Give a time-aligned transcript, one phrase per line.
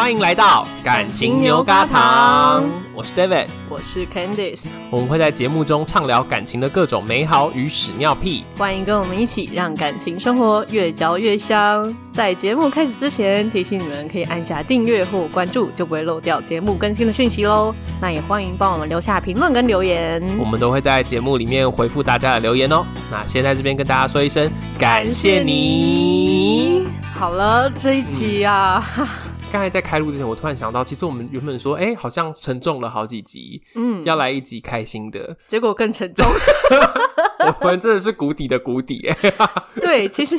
[0.00, 11.94] 欢迎来到感情牛轧糖，我是 David，我是 Candice，我们会在节目中畅聊感情的各种美好与屎尿屁，欢迎跟我们一起让感情生活越嚼越香。
[12.12, 17.74] 在节目开始之前，提醒你们可以按下订阅或关注，就不会漏掉节目更新的讯息喽。
[18.00, 22.86] 那也欢迎帮我们留下评论跟留言，我们都会在节目里面回复大家的留言哦。
[23.10, 26.86] 那先在这边跟大家说一声感谢你。
[27.12, 28.82] 好了，这一集啊。
[28.96, 29.06] 嗯
[29.52, 36.24] 刚才在开录之前，我突然想到，其实我们原本说，哎、欸，好像沉重了好几集，嗯，要来一集开心的，结果更沉重。
[37.60, 39.32] 我们真的是谷底的谷底，哎。
[39.80, 40.36] 对，其实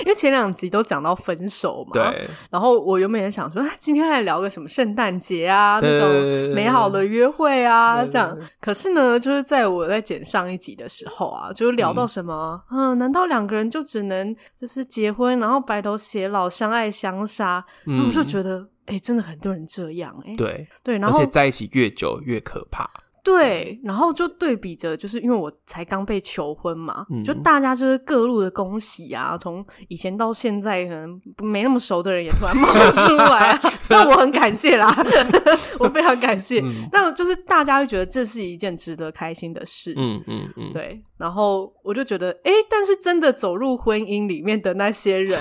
[0.00, 2.26] 因为前两集都讲到分手嘛，对。
[2.50, 8.34] 然后我原本也想说，今天来聊个什么圣诞节啊，那种美好的约会啊，这样。
[8.60, 17.62] 可是呢，就是在我在剪上一集的时候啊，就是聊到什么，嗯，嗯，难道两个人就只能就是结婚，然后白头偕老，相爱相杀？
[17.84, 18.30] 嗯，我就。
[18.30, 22.88] 觉得哎、欸，真的很多人这样对对，然后而且在一起越久越可怕，
[23.22, 34.94] 对，然后就对比着，就是因为我才刚被求婚嘛，嗯、就大家就是各路的恭喜啊，从以前到现在，可能没那么熟的人也突然冒出来、啊， 但我很感谢啦，
[35.78, 36.60] 我非常感谢。
[36.60, 41.02] 嗯、但就是大家会觉得这是一件值得开心的事，嗯嗯嗯，对。
[41.18, 45.38] 然后我就觉得，哎、欸，但是真的走入婚姻里面的那些人。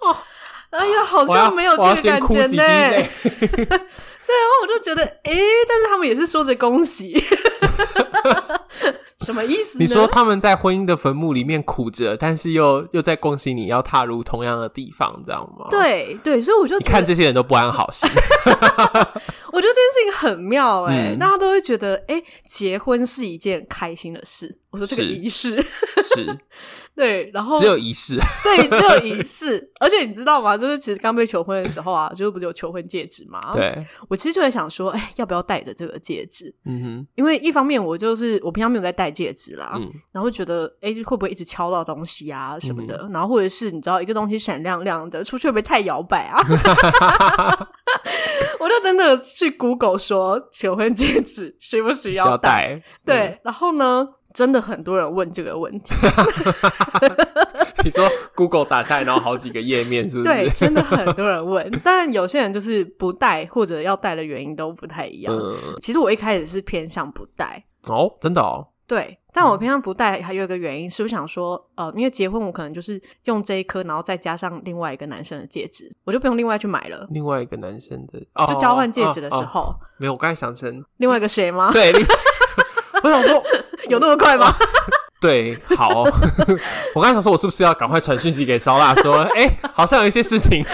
[0.00, 0.16] 哦
[0.70, 2.62] 哎呀，好像没有这个感觉呢。
[4.30, 7.20] 对，然后我就觉得，哎、欸，但是他们也是说着恭喜，
[9.22, 9.84] 什么意思呢？
[9.84, 15.66] 你说他们在婚姻的坟墓里面苦着，但是又又在恭喜你要踏入同样的地方，知道吗？
[15.70, 18.08] 对对，所以我就你看这些人都不安好心。
[19.52, 24.56] 我觉得这件事情很妙哎、欸，嗯、大家都会觉得，哎、欸，结婚是一件开心的事。
[24.70, 25.66] 我说这个仪式是。
[26.24, 26.38] 是
[26.96, 29.70] 对，然后只有仪式，对，只有仪式。
[29.78, 30.56] 而且你知道吗？
[30.56, 33.52] 就是其实刚被求婚的时候啊，就是不是有求婚戒指嘛？
[33.54, 33.74] 对，
[34.08, 36.52] 我其实就在想说，哎，要不要戴着这个戒指？
[36.66, 42.98] 嗯哼，因为一方面我就是我平常没有在戴戒指啦，嗯，然后觉得哎会不会一直敲到东西啊什么的？
[43.04, 46.42] 嗯、然后或者是你知道一个东西闪亮亮的，出去会不会太摇摆啊？
[48.58, 52.82] 我就真的去 Google 说求婚戒指需不需要戴？
[53.06, 54.06] 对，嗯、然后呢？
[54.32, 55.94] 真的很多人问这个问题。
[57.82, 60.28] 你说 Google 打开，然后好几个页面，是不是？
[60.28, 61.70] 对，真的很多人问。
[61.82, 65.34] 但有些人就是不戴，或者要戴的原因都不太一样。
[65.34, 67.64] 嗯、其实我一开始是偏向不戴。
[67.86, 68.66] 哦，真的哦。
[68.86, 77.06] 对，但我偏向不戴，还有一个原因是，我想说，呃，因为结婚，我可能就是用这一颗，然后再加上另外一个男生的戒指，我就不用另外去买了。
[77.10, 81.70] 另外一个男生的，哦就交换戒指的时候，哦哦哦、没有，我刚才想成另外一个谁吗？
[81.72, 81.92] 对。
[83.04, 83.42] 我想说，
[83.88, 84.54] 有那么快吗？
[85.20, 86.02] 对，好。
[86.94, 90.64] 我刚才想说，我是不是要赶快传讯息给烧腊，说，哎、欸，好像有一些事情。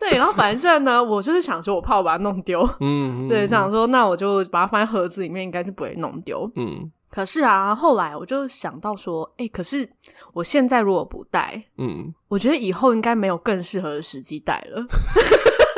[0.00, 2.62] 对，然后反正呢，我就是想说，我怕我把它弄丢。
[2.80, 6.50] 嗯，嗯，对，想说，那我就把它放在盒子里面，应该是不会弄丢。
[6.56, 6.90] 嗯。
[7.10, 9.88] 可是啊，后来我就想到说，哎、欸，可是
[10.32, 14.84] 我现在如果不戴，嗯，我觉得以后应该没有更适合的时机戴了。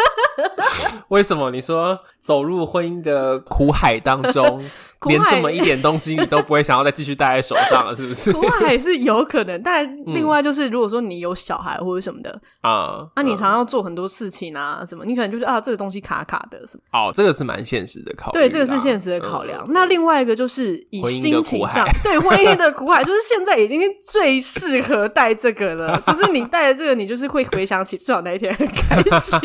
[1.09, 1.51] 为什么？
[1.51, 4.63] 你说走入婚姻的苦海当中，
[5.09, 8.33] 连这么一点东西你都不会想要再继续戴在手上了，是不是？
[8.33, 16.83] 苦海是有可能，但另外就是，如果说你有小孩或者什么的啊，那你常常要做很多事情啊，什么，你可能就是啊，这个东西卡卡的什么。
[16.93, 18.39] 哦，这个是蛮现实的考虑。
[18.39, 19.65] 对，这个是现实的考量。
[19.71, 25.99] 那另外一个就是以心情上， 对婚姻的苦海，就是现在已经最适合戴这个了。
[26.07, 29.41] 就是你戴了这个，你就是会回想起至少那一天很开心。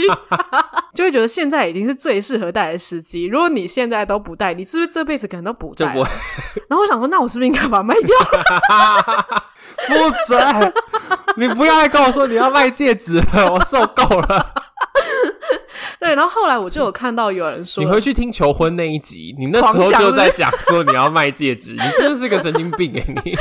[0.93, 3.25] 就会觉得现在已经是最适合戴的时机。
[3.25, 5.85] 如果你现在都不戴，你是不是这辈子可能都不戴？
[6.67, 8.17] 然后我想说，那我是不是应该把它卖掉？
[9.87, 9.93] 不
[10.27, 10.73] 准！
[11.37, 14.53] 你不要再跟我说你要卖戒指了，我受够了。
[15.99, 23.05] 对，然后后来我就有看到有人说，你回去听求婚那一集，你那时候就在讲说你要卖戒指，你真的是个神经病哎！
[23.23, 23.37] 你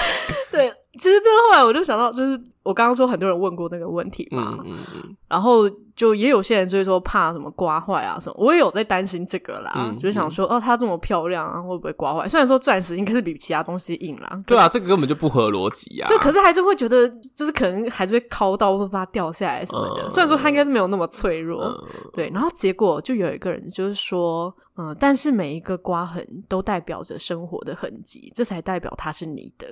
[0.50, 5.70] 对，其实这个后来我就想到，就是我刚刚说很多人问过那个问题嘛，嗯嗯嗯，然后。
[5.96, 12.28] 就也有些人就是说怕什么刮坏啊什么，我也有在担心这个啦，嗯、就是想说、嗯、哦，它这么漂亮啊，会不会刮坏？
[12.28, 16.08] 虽然说钻石应该是比其他东西硬啦，对啊，这个根本就不合逻辑啊。
[16.08, 20.02] 就可是还是会觉得，就是可能还是会敲到，会怕它掉下来什么的。
[20.02, 22.28] 嗯、虽然说它应该是没有那么脆弱，嗯、对。
[22.34, 29.68] 然后结果就有一个人就是说，嗯，但是每一个刮痕都代表着生活的痕迹，这才代表它是你的。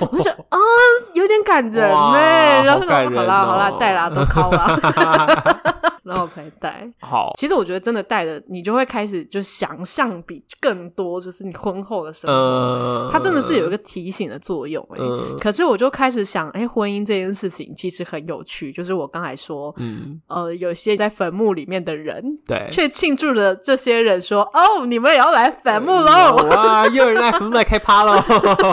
[0.00, 2.62] 我就想啊、 嗯，有点感人呢。
[2.64, 4.76] 然后好啦好啦，带啦都靠啦。
[6.10, 6.86] 然后才带。
[7.00, 15.00] 好，其实我觉得真的带的，你就会开始就想象比更多，就是你婚后的生活，呃、它真的是有一个提醒的作用、欸。
[15.00, 18.72] 哎、呃，可是我就开始想，哎、欸，婚姻这件事情其实很有趣。
[18.72, 26.36] 就是我刚才说，嗯，呃，有些在坟墓里面的人，对，却庆祝着这些人说，哦，你们也要来坟墓喽！
[26.50, 28.20] 哇，又有人来坟墓来开趴喽！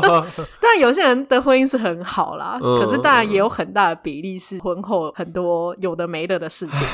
[0.59, 6.87] 但有些人的婚姻是很好啦，呃、可是当然也有很大的比例是婚后很多有的没的的事情。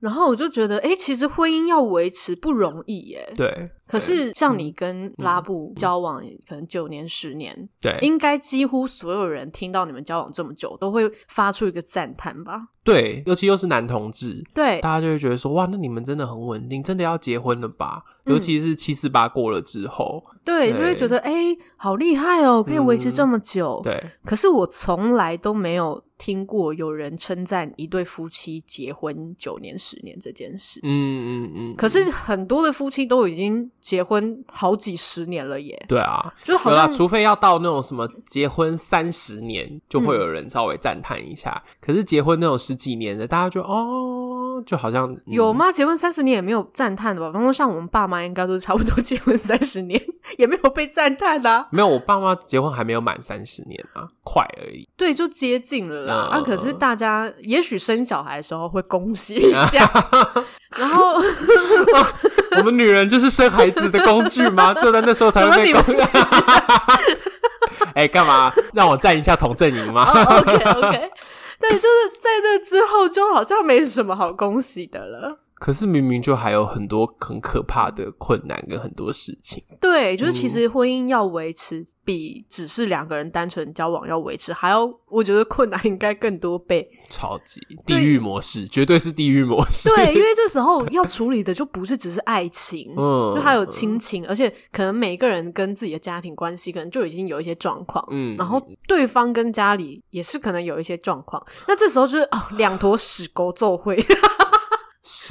[0.00, 3.32] 然后我就觉得，哎、其实婚姻要维持不容易耶。
[3.36, 3.70] 对。
[3.90, 12.68] 可是像你跟拉布交往可能九年十年，对，应该几乎所有人听到你们交往这么久，都会发出一个赞叹吧？
[12.82, 18.02] 对，尤其又是男同志，对，大家就会觉得说，哇，那你们真的很稳定，真的要结婚了吧？
[18.24, 23.82] 尤其是七四八过了之后，嗯、对，就会觉得，哎、欸，好厉害哦，可以维持这么久。
[23.82, 30.80] 嗯、对，可是我从来都没有听过有人称赞一对夫妻结婚九年十年这件事。
[30.82, 31.72] 嗯嗯嗯。
[31.72, 33.70] 嗯，可是很多的夫妻都已经。
[33.80, 35.84] 结婚好几十年了耶！
[35.88, 41.50] 对啊，就是好像除非要到那种什么结婚三十年，就会有人稍微赞叹一下。
[41.66, 45.72] 嗯、可是结婚那种十几年的，大家就哦，就好像、嗯、有吗？
[45.72, 47.32] 结婚三十年也没有赞叹的吧？
[47.32, 50.00] 反正像我们爸妈应该都是差不多结婚三十年，
[50.38, 51.66] 也没有被赞叹的。
[51.70, 54.88] 没有，我爸妈结婚还没有满三十年啊，快而已。
[54.96, 56.28] 对，就接近了啦。
[56.30, 59.90] 嗯、啊，可是大家也许生小孩的时候会恭喜一下，
[60.76, 61.14] 然后、
[61.94, 62.12] 啊、
[62.58, 64.74] 我们女人就是生孩子的工具吗？
[64.80, 66.02] 就在那时候才会被恭喜。
[67.94, 71.10] 哎，干嘛让我站一下同阵营吗 OK，
[71.58, 75.38] 对，就是在那之后，就好像没什么好恭喜的了。
[75.60, 79.62] 可是明明就还有很多很可怕的困难跟很多事情。
[79.78, 86.90] 对，就是其实婚姻要维持，比只是两个人单纯交往要维持还要，我觉得困难应该更多倍。
[87.10, 89.90] 超级地狱模式，绝对是地狱模式。
[89.94, 98.58] 对，因为这时候要处理的就不是只是爱情， 嗯，就还有亲情，而且可能每个人跟自己的家庭关系可能就已经有一些状况，嗯，然后
[98.88, 104.02] 对方跟家里也是可能有一些状况，那这时候就是哦，两坨屎沟奏会。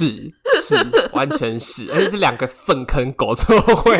[0.06, 0.76] 是是，
[1.12, 3.96] 完全是，而且是两个粪坑狗臭会。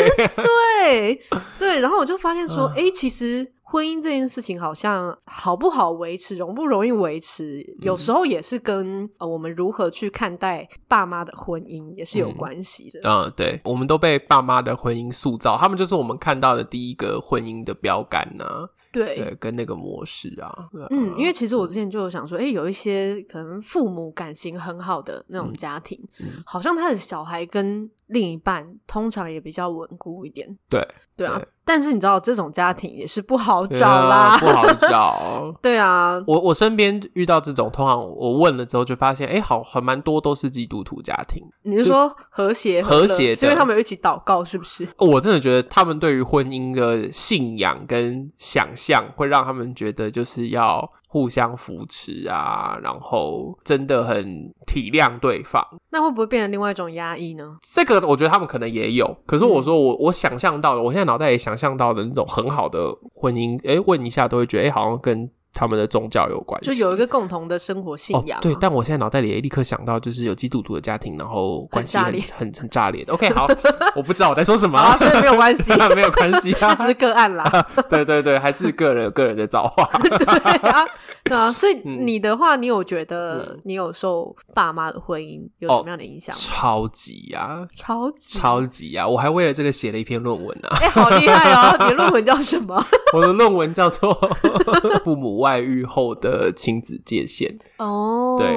[0.87, 1.21] 对
[1.59, 13.01] 对，然后我就发现说，哎、呃，其实婚姻这件事情好像好不好维持，容不容易维持，有时候也是跟呃我们如何去看待爸妈的婚姻也是有关系的。
[13.05, 18.69] 嗯，嗯，对，我们都被爸妈的婚姻塑造，他们就是我们看到的第一个婚姻的标杆呢、啊。
[18.93, 30.47] 对，对，跟那个模式啊，嗯，因为其实我之前就有想说，哎，有一些可能父母感情很好的那种家庭，嗯嗯、好像他的小孩跟另一半通常也比较稳固一点。
[30.69, 30.87] 对，
[31.17, 31.39] 对啊。
[31.39, 35.55] 对但是你知道，这种家庭也是不好找啦，不好找。
[35.63, 41.41] 对啊，我我身边遇到这种，通常我问了之后就发现，哎，好，还蛮多都是基督徒家庭。
[41.63, 43.33] 你是说和谐和谐？
[43.33, 44.89] 是因为他们有一起祷告，是不是？
[44.99, 50.91] 我真的觉得他们对于婚姻的信仰跟想象，会让他们觉得就是要。
[51.13, 55.61] 互相扶持啊，然后真的很体谅对方，
[55.91, 57.57] 那会不会变成另外一种压抑呢？
[57.61, 59.17] 这个我觉得他们可能也有。
[59.27, 65.29] 可是我说我、嗯、我想象到的，我现在脑袋也想象到的那种很好的婚姻，诶，问一下都会觉得，诶，好像跟。
[65.53, 68.39] 他们的宗教有关系，就有一个共同的生活信仰。
[68.39, 68.43] 哦。
[68.43, 73.13] 对，但我现在脑袋里也立刻想到，就是有基督徒的家庭，然后关系很很很炸裂的。
[73.13, 73.47] OK，好，
[73.97, 77.45] 我不知道我在说什么，啊，所以没有关系， 没有关系啊， 只是个案啦。
[77.89, 79.85] 对对对，还是个人有个人的造化。
[80.03, 80.87] 对啊，
[81.25, 86.35] 对啊，所以你的话，你有觉得你有受爸妈的婚姻有什么样的影响？
[86.35, 86.39] 哦？
[86.39, 89.07] 超级呀，超级超级呀！
[89.07, 90.69] 我还为了这个写了一篇论文呢。
[90.81, 91.77] 哎，好厉害哦！
[91.81, 92.85] 你的论文叫什么？
[93.13, 94.15] 我的论文叫做
[95.05, 97.49] 《父母外遇后的亲子界限》。
[97.85, 98.49] 哦，对，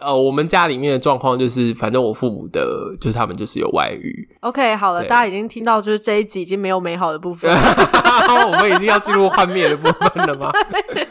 [0.00, 4.26] 呃，我们家里面的状况就是，反正我父母的，就是他们就是有外遇。
[4.40, 7.60] OK，好了，大家已经听到，就是这一集已经没有美好的部分了，
[8.48, 10.50] 我们已经要进入幻灭的部分了吗？
[10.94, 11.06] 对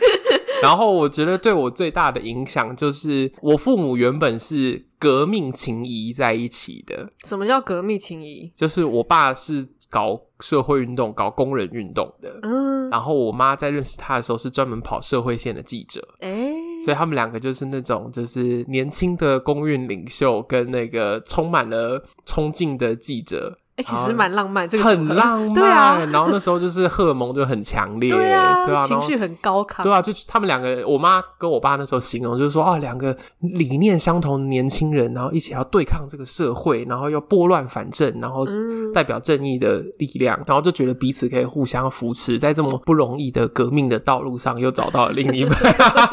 [0.59, 7.09] 然后我觉得对我最大的影响就是，我父母原本是革命情谊在一起的。
[7.23, 8.51] 什么叫革命情谊？
[8.55, 16.51] 就是我爸是搞社会运动、搞工人运动的，嗯，然后我妈在认识他的时候是专门跑社会线的记者，哎，
[16.83, 23.57] 所以他们两个就是那种就是年轻的工运领袖跟那个充满了冲劲的记者。
[23.77, 25.97] 哎，其实蛮浪漫，这个很浪漫， 对啊。
[26.11, 38.47] 然后那时候就是荷尔蒙就很强烈，对啊，情绪很高亢，对啊，就他们两个，我妈跟我爸那时候形容就是说啊，两个理念相同的年轻人，然后一起要对抗这个社会，然后要拨乱反正，然后
[38.95, 45.55] 代表正义的力量，然后就觉得彼此可以互相扶持，在这么不容易的革命的道路上又找到了另一半，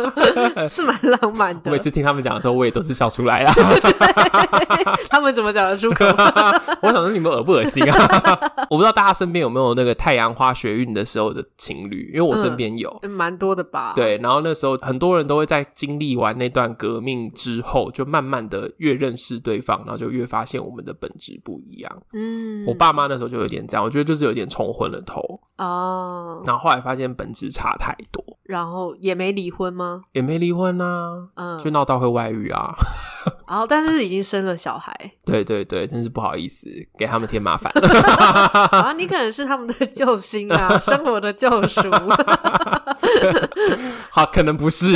[0.69, 1.71] 是蛮浪漫的。
[1.71, 3.55] 每次听他们讲的时候，我也都是笑出来啊。
[5.09, 6.05] 他们怎么讲得出口？
[6.83, 8.39] 我想说你们耳不恶心啊？
[8.69, 13.93] 我不知道大家身边有没有那个太阳花学运的时候的情侣，因为我身边有，蛮、嗯、多的吧。
[13.95, 22.03] 对，然后那时候很多人都会在经历完那段革命之后，就慢慢的越认识对方，然后就越发现我们的本质不一样。
[22.13, 25.21] 嗯，我爸妈那时候就有点这样，我觉得就是有点冲昏了头
[25.59, 26.43] 哦。
[26.47, 30.03] 然后后来发现本质差太多，然后也没离婚吗？
[30.13, 32.75] 也没离婚啊，嗯，就闹到会外遇啊。
[33.49, 34.95] 然 后，但是已经生了小孩。
[35.25, 36.69] 对对对，真是不好意思，
[36.99, 37.73] 给他们添麻烦。
[38.71, 41.81] 啊，你可能是他们的救星啊，生活的救赎。
[44.11, 44.93] 好，可能不是。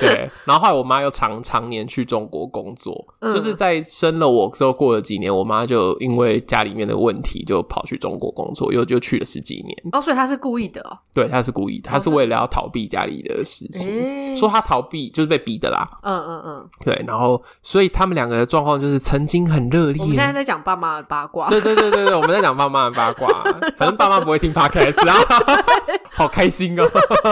[0.00, 9.76] 对，然后后来我妈又常常年去中国工作，嗯、就是在生了我之后过了几年，我妈就因为家里面的问题，就跑去中国工作，又就去了十几年。
[9.92, 10.98] 哦，所以他是故意的哦。
[11.12, 13.88] 对，他是故意的，她是为了要逃避家里的事情。
[13.88, 15.88] 哦、说他逃避就是被逼的啦。
[16.02, 16.68] 嗯嗯嗯。
[16.84, 20.00] 对，然后所以他们两个的状况就是曾经很热烈。
[20.00, 21.48] 我们现在在讲爸妈的八卦。
[21.48, 23.28] 对对对对对，我们在讲爸妈的八卦。
[23.76, 25.16] 反正爸妈不会听 podcast 啊，
[26.12, 26.84] 好开心哦。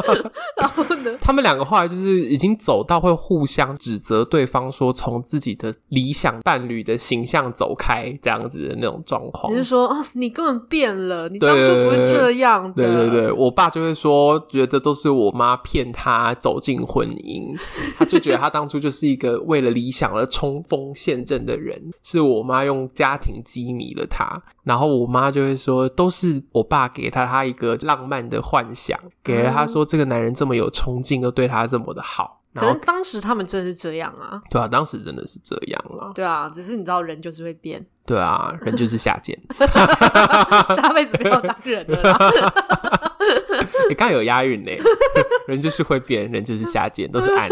[0.57, 9.53] 然后呢，他们两个后来就是已经走到会互相指责对方，说从自己的理想伴侣的形象走开这样子的那种状况。
[9.53, 12.85] 你是说，哦，你根本变了，你当初不会这样的。
[12.85, 17.57] 对对对，我爸就会说，觉得都是我妈骗他走进婚姻，
[17.99, 24.41] 他就觉得他当初就是一个为了理想而冲锋陷阵的人，是我妈用家庭机迷了他。
[24.64, 32.42] 然后我妈就会说，都是我爸给他他一个浪漫的幻想，给了他说这个男人这么有冲劲，又对他这么的好。
[32.54, 34.40] 可能当时他们真的是这样啊。
[34.50, 36.12] 对啊，当时真的是这样啊。
[36.14, 37.85] 对啊，只是你知道人就是会变。
[38.04, 39.40] 对啊，人就是下贱，
[40.75, 42.18] 下辈子不要当人了啦。
[43.88, 44.73] 你刚有押韵呢，
[45.47, 47.49] 人就是会变，人就是下贱，都是暗。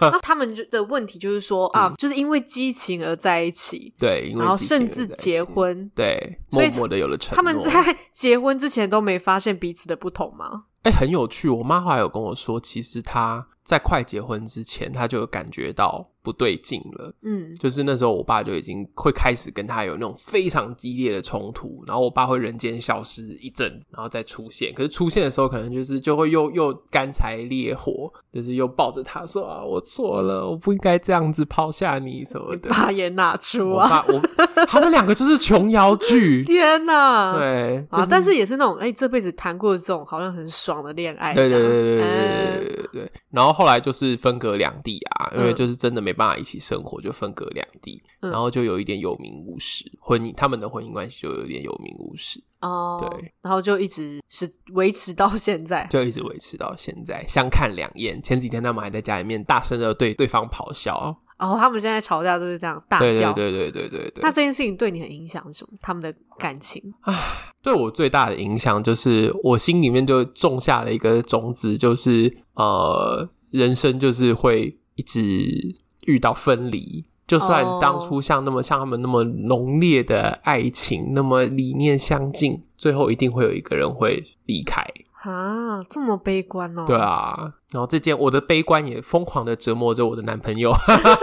[0.00, 7.36] 那他们的问题就是说啊，就是因为激情而在一起，对，然后甚至结婚，对，默默的有了承诺。
[7.36, 10.64] 他们在结婚之前都没发现彼此的不同吗？
[10.82, 11.48] 哎，很有趣。
[11.48, 16.08] 我妈后来有跟我说，其实她在快结婚之前，他就感觉到。
[16.24, 24.72] 不对劲了，嗯，就是那时候我爸就已经会开始跟他有那种非常激烈的冲突，然后我爸会人间消失一阵，然后再出现。
[24.72, 32.70] 可是出现的时候，可能就是就会又又干柴烈火，就是又抱着他说啊，我错了，我不应该这样子抛下你什么的。
[32.72, 43.10] 把也拿出啊，我，我他们两个就是琼瑶剧， 天哪，对，就是、啊，但是也是那种哎、欸，这辈子谈过这种好像很爽的恋爱，对对对对对对对对对。
[43.30, 46.14] 然后后来就是分隔两地啊，因为就是真的没。
[46.14, 58.22] 办法一起生活，就分隔两地，嗯、然后就有一点有名无实，婚姻他们的婚姻关系就有一点有名无实哦，对，然后就一直是维持到现在，就一直维持到现在，相看两厌。
[58.22, 60.96] 前几天他们还在家里面大声的对对方咆哮，
[61.38, 64.22] 哦，他们现在吵架都是这样大叫，对对对对对对。
[64.22, 65.76] 那这件事情对你很影响什么？
[65.80, 67.12] 他们的感情啊，
[67.60, 75.84] 对我最大的影响就是我心里面就种下了一个种子，就是呃，人生就是会一直。
[76.06, 78.62] 遇到分离，就算当初像那么、oh.
[78.66, 84.82] 像他们那么浓烈的爱情，那么理念相近，最后一定会有一个人会离开
[85.22, 85.82] 啊！
[85.88, 86.84] 这么悲观哦？
[86.86, 90.74] 对啊，然后这件我的悲观也疯狂的折磨着我的男朋友。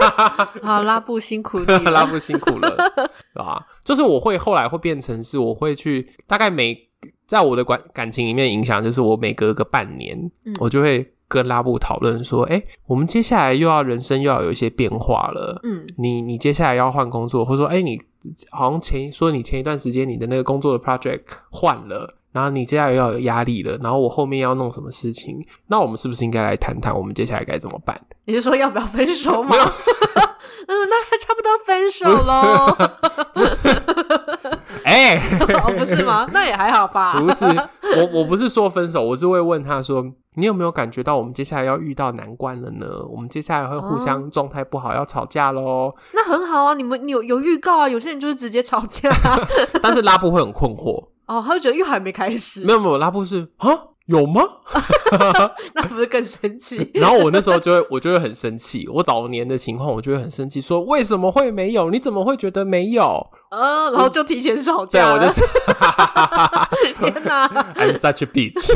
[0.64, 2.74] 好，拉布辛苦了， 拉布辛苦了，
[3.32, 3.64] 对吧？
[3.84, 6.76] 就是我会后来会变成是，我会去大概每
[7.28, 11.08] 在我的感感情里面影响，就是我每隔个半年，嗯、我就会。
[11.32, 15.58] 跟拉布讨论说，哎、欸，我们接下来又要人生又要有一些变化了。
[15.62, 17.98] 嗯，你你接下来要换工作，或者说，哎、欸，你
[18.50, 25.42] 好像前说你前一段时间你的那个工作的 project 换了，然后你接下来又要有压力了，然后我后面要弄什么事情？
[25.68, 27.98] 那我们是不是应该来谈谈我们接下来该怎么办？
[28.26, 29.56] 你是说要不要分手吗？
[30.68, 32.76] 嗯，那还差不多分手喽。
[35.02, 35.20] 哎，
[35.64, 36.28] 哦， 不是吗？
[36.32, 37.18] 那也还好吧。
[37.18, 40.04] 不是，我我不是说分手，我是会问他说，
[40.36, 42.86] 你有没有感觉到我们接下来要遇到难关了呢？
[43.10, 45.94] 我们接下来会互相状态不好，要吵架喽。
[46.14, 47.88] 那很好啊，你们你有有预告啊？
[47.88, 49.10] 有些人就是直接吵架，
[49.82, 52.64] 但是拉布会很困惑哦，他会觉得又还没开始。
[52.64, 53.68] 没有没有，拉布是啊。
[54.06, 54.42] 有吗？
[55.74, 56.90] 那不是更生气？
[56.94, 58.86] 然后我那时候就会，我就会很生气。
[58.88, 61.88] 我早年的情况，我就会很生气，说为什么会没有？
[61.88, 63.24] 你怎么会觉得没有？
[63.52, 65.18] 呃，然后就提前吵架了。
[65.18, 65.40] 对，我就是，
[66.98, 68.74] 天哪， I'm such a bitch。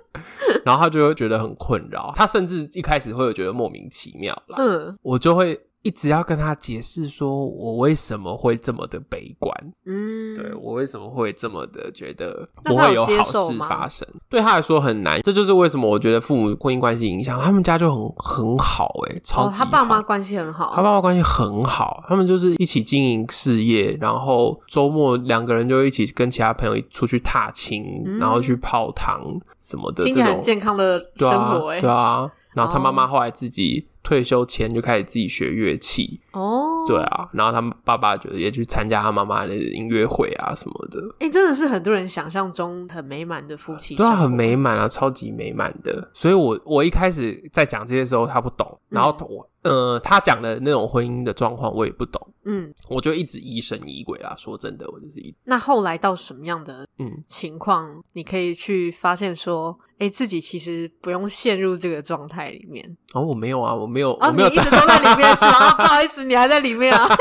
[0.64, 4.56] 然后他就会觉得很困扰，他甚至一开始会有觉得莫名其妙啦。
[4.58, 5.60] 嗯，我就会。
[5.84, 15.20] 一直要跟他解释，说我为什么会这么的悲观，嗯，对，我为什么会这么的觉得不会有好事发生，对他来说很难。
[15.20, 19.58] 这就是为什么我觉得父母婚姻关系影响他们家就很很好，欸，诶，超级好。
[19.58, 29.20] 他爸妈关系很好，他爸妈关系很好，他们就是一起经营事业，然后周末两个人就一起跟其他朋友出去踏青，嗯，然后去泡汤
[29.60, 33.86] 什么的，听起来很健康的生活，欸，对啊，然后他妈妈后来自己。
[34.04, 41.00] 退休前就开始自己学乐器哦，对啊，然后他们爸爸就也去参加他妈妈的音乐会啊什么的。
[41.18, 46.08] 哎、欸，真的是很多人想象中很美满的夫妻，对啊，很美满啊，超级美满的。
[46.14, 49.42] 所以我我一开始在讲这些时候他不懂，然后我。
[49.42, 54.34] 嗯呃，他讲的那种婚姻的状况我也不懂，嗯，我就一直疑神疑鬼啦。
[54.38, 55.34] 说真的，我就是一。
[55.44, 62.96] 那后来到什么样的嗯情况，你可以去发现说，哎、自己其实不用陷入这个状态里面。
[63.14, 65.74] 哦，我没有啊，我没有，哦、我没有，你一直都在里面是吗？
[65.80, 67.08] 不好意思，你还在里面啊。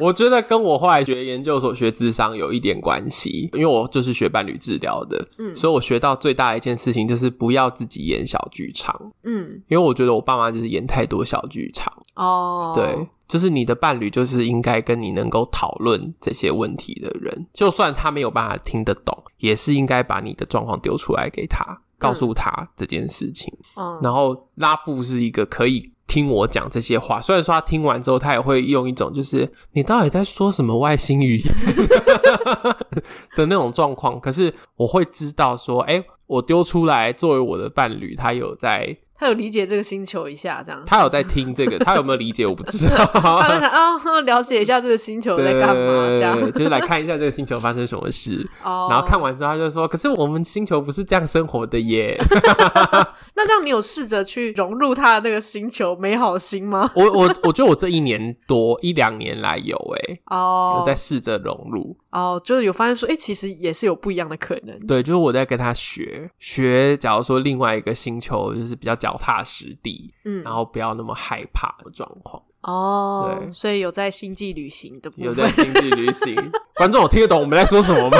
[0.00, 11.92] 我觉得跟我后来学研究所学智商有一点关系，因为我就是学伴侣治疗的，嗯，所以我学到最大的一件事情就是不要自己演小剧场，嗯，因为我觉得我爸妈就是演太多小剧场。
[12.14, 12.76] 哦，oh.
[12.76, 23.52] 对，就是你的伴侣，就是应该跟你能够讨论这些问题的人，就算他没有办法听得懂，也是应该把你的状况丢出来给他，告诉他这件事情。
[23.76, 31.54] 嗯，然后拉布是一个可以听我讲这些话，虽然说他听完之后，他也会用一种就是你到底在说什么外星语言
[33.34, 38.96] 的那种状况，可是我会知道说，哎，我丢出来作为我的伴侣，他有在。
[39.24, 40.82] 他有理解这个星球一下，这样。
[40.84, 43.06] 他有在听这个，他有没有理解我不知道。
[43.14, 46.38] 他就想啊，了解一下这个星球在干嘛，这样。
[46.52, 48.46] 就是来看一下这个星球发生什么事。
[48.62, 48.88] 哦。
[48.90, 52.18] 然后看完之后，他就说：“可是我们星球不是这样生活的耶。
[53.34, 56.90] ”那这样，你有试着去融入他的那个星球美好心吗？
[56.94, 61.96] 我我我觉得我这一年多一两年来有诶哦，有在试着融入。
[62.10, 64.78] 哦，就是有发现说，哎、欸，其实也是有不一样的可能。
[64.86, 72.42] 对，就是我在跟他学学，假如说另外一个星球就是比较脚踏实地，嗯，然后不要那么害怕的状况。
[72.62, 76.34] 哦，对，所以有在星际旅行的部分，有在星际旅行。
[76.74, 78.18] 观众有听得懂我们在说什么吗？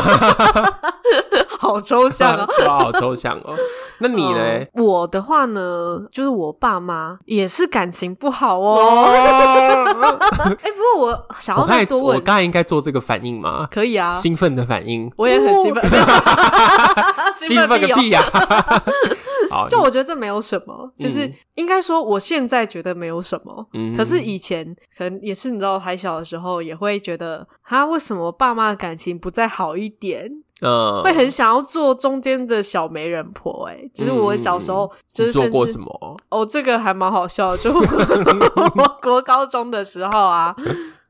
[1.59, 3.57] 好抽象啊， 哇，好抽象哦。
[3.99, 4.67] 那你呢？
[4.75, 9.05] 我的话呢，就是我爸妈也是感情不好哦。
[10.63, 13.69] 哎，不过我想要再多问，我刚才应该做这个反应吗？
[13.71, 15.83] 可以啊，兴奋的反应，我也很兴奋，
[17.37, 18.21] 兴奋个屁呀！
[19.51, 30.31] 好，就我觉得这没有什么，就是应该说我现在觉得没有什么，嗯，可是以前可能也是你知道还小的时候也会觉得，哈，为什么爸妈的感情不再好一点？
[30.65, 36.17] 呃，会很想要做中间的小媒人婆，哎，就是我小时候就是做过什么？
[36.31, 40.55] 哦，这个还蛮好笑的，就 我国高中的时候啊。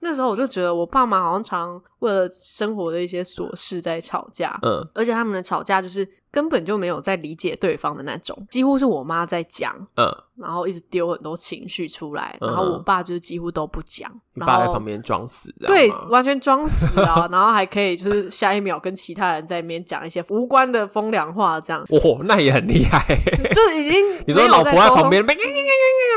[0.06, 23.00] 那时候我就觉得我爸妈好像常为了生活的一些琐事在吵架，嗯，而且他们的吵架就是根本就没有在理解对方的那种，几乎是我妈在讲，嗯，然后一直丢很多情绪出来，然后我爸就是几乎都不讲，你爸在旁边装死，对，完全装死啊， 然后还可以就是下一秒跟其他人在那边讲一些无关的风凉话，这样，哦，那也很厉害，
[23.54, 25.24] 就已经你说老婆在旁边，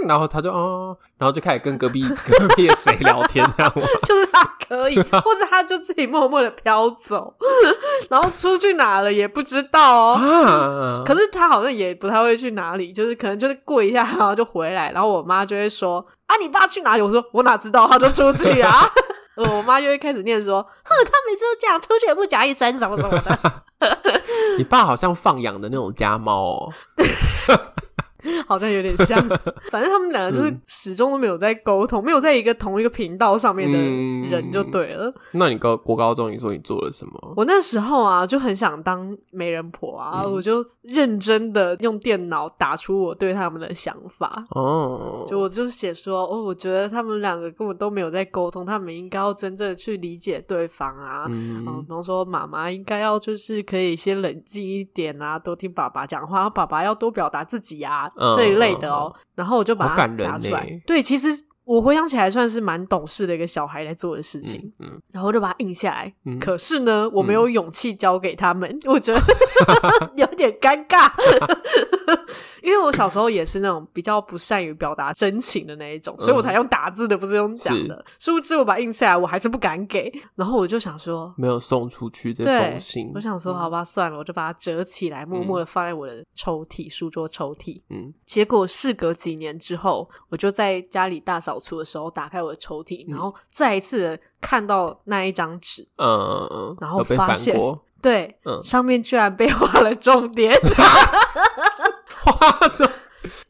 [0.08, 3.73] 然后他就哦，然后就开始跟隔壁隔壁的谁聊天这样。
[4.03, 7.34] 就是他可以，或者他就自己默默的飘走，
[8.10, 10.13] 然后出去哪了也不知道哦。
[10.13, 14.91] 啊、可是他好像也不太会去哪里，就是可能就是过一下，然后就回来。
[14.91, 18.88] 然后我妈就会说：“啊，你爸去哪里？”我说：“我哪知道？”他就出去啊。
[19.38, 23.39] 我妈就会开始念说：“哼，他每次都这样，出去也不夹一声什么什么的。
[24.58, 26.74] ”你爸好像放养的那种家猫哦。
[28.48, 29.18] 好像有点像，
[29.72, 33.78] 反正他们两个就是始终都没有在沟通，嗯、没有在一个同一个频道上面的
[34.30, 35.08] 人就对了。
[35.08, 37.34] 嗯、那你高国高中，你说你做了什么？
[37.36, 44.46] 我那时候啊，就很想当媒人婆啊，嗯、我就认真的用电脑打出我对他们的想法。
[44.52, 51.26] 哦，就我就写说，哦，我觉得他们两个根本都没有在沟通，他们应该要真正的去理解对方啊。
[51.30, 58.10] 嗯，比方说妈妈应该要就是可以先冷静一点啊，多听爸爸讲话，爸爸要多表达自己啊。
[58.36, 60.82] 这一类的哦，然后我就把它打出来。
[60.86, 61.30] 对，其实
[61.63, 64.71] 我回想起来算是蛮懂事的一个小孩在做的事情。
[64.80, 66.13] 嗯，然后就把它印下来。
[66.39, 69.21] 可是呢，我没有勇气交给他们，我觉得
[70.15, 71.12] 有点尴尬。
[72.63, 78.04] 因为我小时候也是那种比较不善于表达真情的那一种，所以我才用打字的，不是用讲的。
[78.20, 80.12] 殊不知我把它印下来，我还是不敢给。
[80.36, 83.12] 然后我就想说，没有送出去这封信。
[83.15, 87.82] 我想说，好吧，算了，我就把它折起来，默默的放在我的抽屉、书桌抽屉。
[87.89, 97.58] 嗯，结果事隔几年之后，我就在家里大扫除的时候打开我的抽屉，然后再一次看到那一张纸，嗯，然后发现。
[98.00, 100.54] 对，嗯，上面居然被画了重点，
[102.32, 102.90] 画着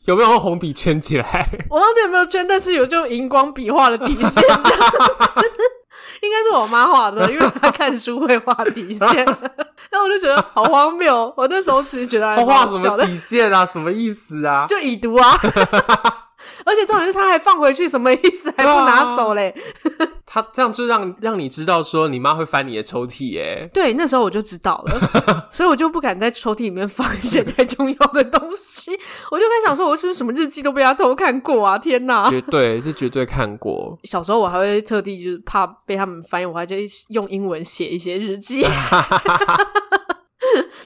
[0.06, 1.50] 有没有用红笔圈起来？
[1.70, 4.44] 我忘记有没有圈，但是有就荧光笔画了底线，
[6.22, 9.08] 应该是我妈画的，因为她看书会画底线。
[9.92, 13.66] 那我就觉得好荒谬，我那时候其实觉得还画什么底线啊？
[13.66, 14.66] 什么意思啊？
[14.68, 15.40] 就已读啊。
[16.68, 18.54] 而且重点是他还放回去，什么意思？
[18.58, 19.56] 还不拿走嘞？
[20.26, 23.70] 他这样就让让你知道说你妈会翻你的抽屉耶。
[23.74, 25.00] 对，那时候我就知道了，
[25.50, 28.92] 所以我就不敢在抽屉里面放一些太重要的东西。
[29.32, 31.78] 我就在想说，我是不是什么日记都被他偷看过啊？
[31.78, 32.30] 天哪！
[32.30, 33.98] 绝对是绝对看过。
[34.04, 36.76] 小时候我还会特地就是怕被他们翻译，我还就
[37.10, 38.62] 用英文写一些日记，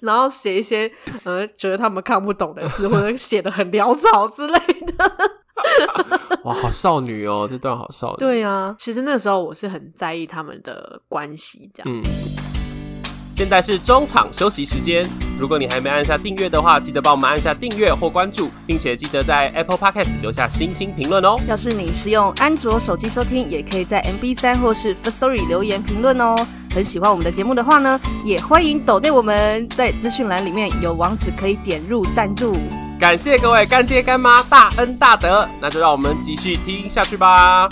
[0.01, 0.91] 然后写一些
[1.23, 5.30] 呃觉得他们看不懂的字，或者写的很潦草之类的。
[6.43, 7.47] 哇，好少女哦！
[7.49, 8.17] 这段好少女。
[8.19, 11.91] 对呀、啊，其实那时候我是很在意他们的关系，这样。
[11.91, 12.03] 嗯。
[13.33, 21.39] 现在是中场休息时间，如果你还没按下订阅的话，记得帮我们按下订阅或关注，并且记得在 Apple Podcast 留下星星评论哦。
[21.47, 26.35] 要是你是用安卓手机收听，也可以在 MB 三或是 Firstory 留言评论哦。
[26.75, 32.55] 很喜欢我们的节目的话呢，也欢迎抖内我们，在资讯栏里面有网址可以点入赞助。
[33.01, 37.67] 感谢各位干爹干妈大恩大德，那就让我们继续听下去吧。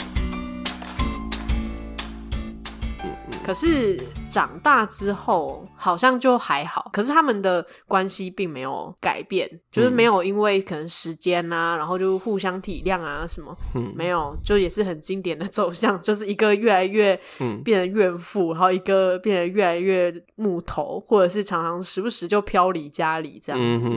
[3.44, 4.00] 可是。
[4.30, 17.20] 长大之后好像就还好，可是他们的关系并没有改变，就是没有因为可能时间啊，然后就互相体谅啊什么，嗯，没有，就也是很经典的走向， 就是一个越来越
[17.64, 23.90] 变得怨妇，然后一个变得越来越木头，或者是常常时不时就飘离家里这样子，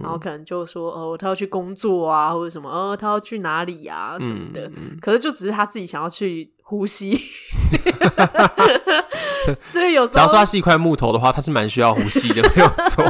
[0.00, 6.48] 然后可能就说哦，他要去工作啊，或者什么，哦，他要去哪里啊什么的，可是就只是他自己想要去。
[6.70, 7.20] 呼吸，
[9.72, 13.04] 所以有时候，假如说它是一块木头的话，它是蛮需要呼吸的，没有错。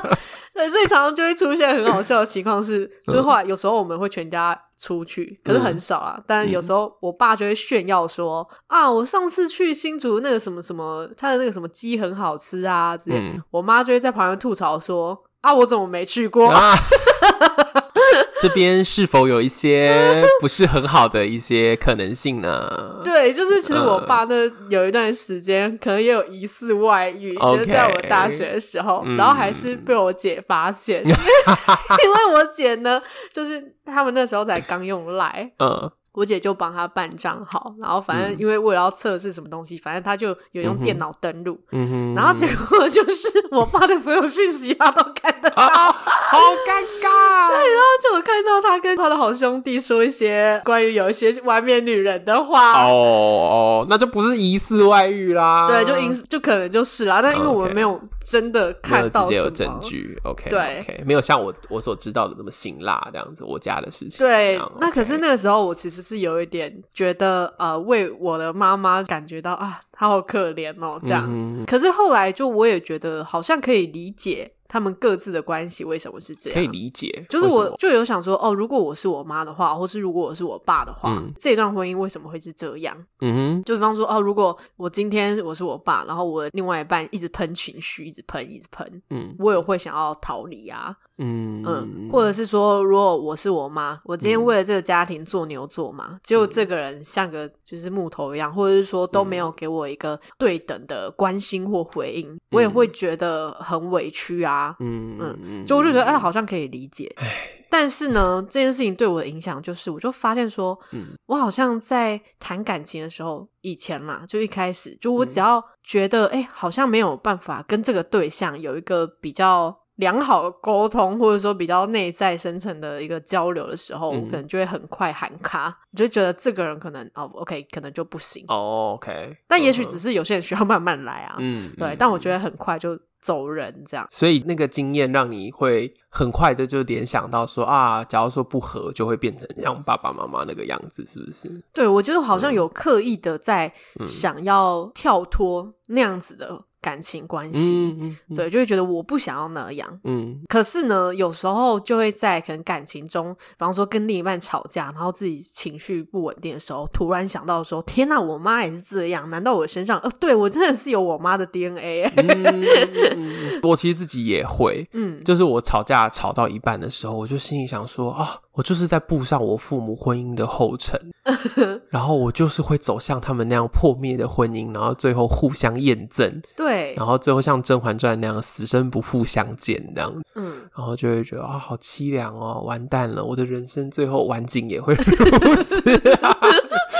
[0.52, 6.20] 对，所以常常就会出现很好笑的情况是，就是后来有时候我们会全家出去，可是很少啊。
[6.26, 16.74] 但有时候我爸就会炫耀说：“啊，我上次去新竹那个什么什么，他的那个什么鸡很好吃啊。”之类，嗯，我妈就会在旁边吐槽说：“啊，我怎么没去过？”啊
[18.40, 23.00] 这边是否有一些 不是很好的一些可能性呢？
[23.04, 24.34] 对，就是其实我爸那
[24.68, 33.00] 有一段时间可能也有疑似外遇，就是在我大学的时候，然后还是被我姐发现， 因为我姐呢，
[33.32, 35.90] 就是他们那时候才刚用赖，嗯。
[36.16, 47.48] 我姐就帮他办账号，然后反正因为为了要测试什么东西，嗯、反正他就有用电脑登录，嗯哼，然后结果就是我发的所有讯息他都看得到，啊、好尴尬。
[47.48, 66.05] 对，然后就我看到他跟他的好兄弟说一些关于有一些外面女人的话，哦哦，那就不是疑似外遇啦，对，就疑似就可能就是啦，但因为我们没有真的看到什么，有证据，OK，对，OK，没有像我我所知道的那么辛辣这样子，我家的事情，对，那可是那个时候我其实。
[66.06, 71.24] 是有一点觉得呃，为我的妈妈感觉到啊，她好可怜哦，这样。
[71.26, 77.24] 嗯、可是后来就我也觉得好像可以理解他们各自的关系为什么是这样，可以理解。
[77.28, 82.96] 就是我就有想说哦，如果我是我妈的话，或是如果我是我爸的话，嗯、这段婚姻为什么会是这样？
[83.20, 90.96] 嗯哼，就比方说哦，如果我今天我是我爸，然后我的另外一半一直喷情绪，一直喷，一直喷，嗯，我也会想要逃离啊。
[91.18, 104.55] 嗯嗯，或者是说，如果我是我妈，我今天为了这个家庭做牛做马，嗯、结果这个人像个就是木头一样，或者是说都没有给我一个对等的关心或回应，嗯、我也会觉得很委屈啊。
[104.80, 107.12] 嗯嗯嗯，就我就觉得哎，好像可以理解。
[107.16, 107.26] 唉
[107.68, 119.76] 但是呢，这件事情对我的影响就是，我就发现说，嗯、我好像在谈感情的时候，以前嘛，就一开始就我只要觉得哎，好像没有办法跟这个对象有一个比较。
[119.96, 128.44] 良好的沟通，或者说比较内在深层的一个交流的时候，嗯、我可能就会很快喊卡，我就觉得这个人可能哦，OK，可能就不行。
[128.48, 131.36] 哦，OK，但也许只是有些人需要慢慢来啊。
[131.38, 134.06] 嗯，对，嗯、但我觉得很快就走人这样。
[134.10, 141.62] 所以那个经验让你会很快的就联想到说啊，假如说不合，就会变成像爸爸妈妈那个样子，是不是？
[141.72, 143.72] 对，我觉得好像有刻意的在
[144.06, 150.00] 想要跳脱那样子的感情关系，嗯嗯嗯、对，就会觉得我不想要那样。
[150.04, 159.28] 嗯，可是呢，有时候就会在可能感情中，比方说跟另一半吵架，然后自己情绪不稳定的时候，突然想到说：“天哪，我妈也是这样？
[159.30, 159.98] 难道我身上……
[160.00, 170.98] 哦，对我真的是有我妈的 DNA？” 嗯、我其实自己也会，嗯，就是我吵架吵到一半的时候，我就心里想说：“啊。”我就是在步上我父母婚姻的后尘，
[171.90, 185.80] 然后我就是会走向他们那样破灭的婚姻，然后最后互相验证， 对，然后最后像《甄嬛传》那样死生不复相见这样，嗯，然后就会觉得啊，好凄凉哦，完蛋了，我的人生最后晚景也会 如此
[186.22, 186.34] 啊。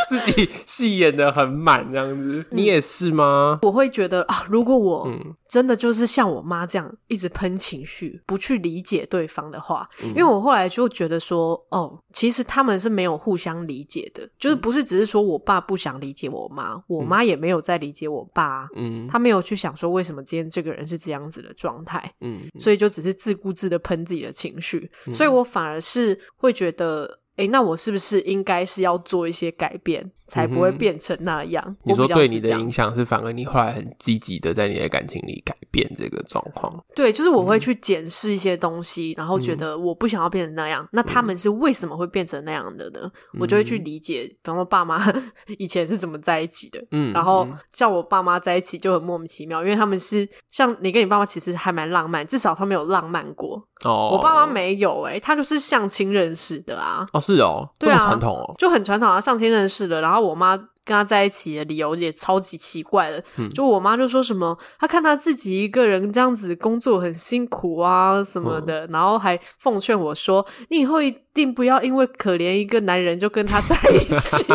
[0.08, 3.58] 自己戏演的很满，这样子，你也是吗？
[3.62, 5.10] 我会觉得啊，如果我
[5.48, 27.20] 真的就是像我妈这样一直喷情绪，不去理解对方的话，因为我后来就觉得说，哦，其实他们是没有互相理解的，就是不是只是说我爸不想理解我妈，我妈也没有在理解我爸，嗯，他没有去想说为什么今天这个人是这样子的状态，嗯，所以就只是自顾自的喷自己的情绪，所以我反而是会觉得。
[27.36, 30.10] 诶，那我是不是应该是要做一些改变？
[30.26, 31.64] 才不会变成那样。
[31.66, 36.72] 嗯、你说对你的影响是，反而你后来很积极的在你的感情里改变这个状况。
[36.94, 40.82] 对，就是我会去检视一些东西，嗯、然后觉得我不想要变成那样。
[40.84, 43.00] 嗯、那他们是为什么会变成那样的呢？
[43.34, 45.00] 嗯、我就会去理解，比方说爸妈
[45.58, 46.84] 以前是怎么在一起的。
[46.90, 53.62] 嗯，然后像我爸妈在一起就很莫名其妙，因为他们是像你跟你爸妈其实还蛮浪漫，至少他们有浪漫过。
[53.84, 57.06] 哦，我爸妈没有诶，他就是相亲认识的啊。
[57.12, 60.15] 哦，是哦，这么传统哦，就很传统啊，相亲认识的，然后。
[60.20, 74.44] 我妈跟他在一起的理由也超级奇怪的，嗯、就我妈就说什么，她看她自己一个人这样子工作很辛苦啊什么的，嗯、然后还奉劝我说，你以后一定不要因为可怜一个男人就跟他在一起。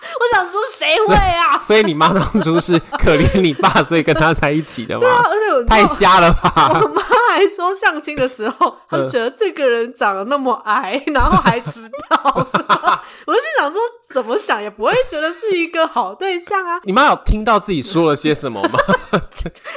[0.19, 1.59] 我想说谁会啊？
[1.61, 5.01] 所以你妈当初是可怜你爸， 所以跟他在一起的吗？
[5.01, 6.79] 对啊，而且我太瞎了吧！
[6.81, 16.79] 我妈还说相亲的时候，她就觉得这个人长得那么矮，然后还迟到， 我就心想说，怎么想也不会觉得是一个好对象啊。
[16.83, 18.79] 你妈有听到自己说了些什么吗？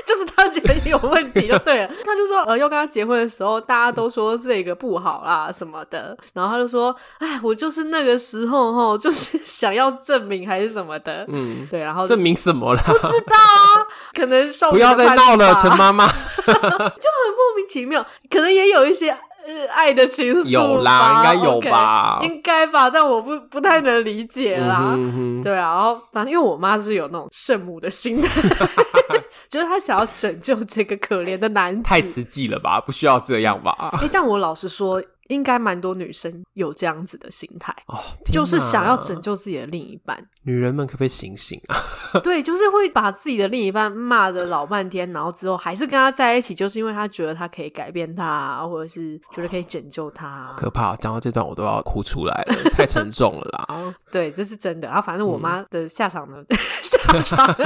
[0.06, 1.90] 就是她觉得有问题就对了。
[2.04, 10.44] 她就说，呃，要跟他结婚的时候，大家都说这个不好啦什么的，然后她就说，哎，我就是那个时候哈，就是想要证明。
[10.44, 12.82] 还是什么的，嗯，对，然后证明什么了？
[12.86, 16.06] 不知道啊，可能少不要再闹了，陈妈妈
[16.44, 28.28] 就很莫名其妙，可能也有一些呃爱的情愫，有啦，应该有吧，okay, 应该吧，但我不不太能理解啦，嗯、哼对啊，然后反正因为我妈是有那种圣母的心态，
[29.48, 33.74] 就是她想要拯救这个可怜的男子，太慈济了吧，不需要这样吧？
[33.92, 35.02] 哎、欸，但我老实说。
[35.28, 37.98] 应该蛮多女生有这样子的心态哦，
[38.32, 40.22] 就是想要拯救自己的另一半。
[40.42, 41.76] 女人们可不可以醒醒啊？
[42.22, 50.54] 对，就是会把自己的另一半骂的老半天，然后之后还是跟他在一起，就是因为他觉得他可以改变他，或者是觉得可以拯救他。
[50.56, 50.94] 可怕！
[50.96, 53.94] 讲到这段我都要哭出来了，太沉重了啦。
[54.12, 54.88] 对，这是真的。
[54.88, 56.44] 然后反正我妈的下场呢？
[56.48, 57.56] 嗯、 下场，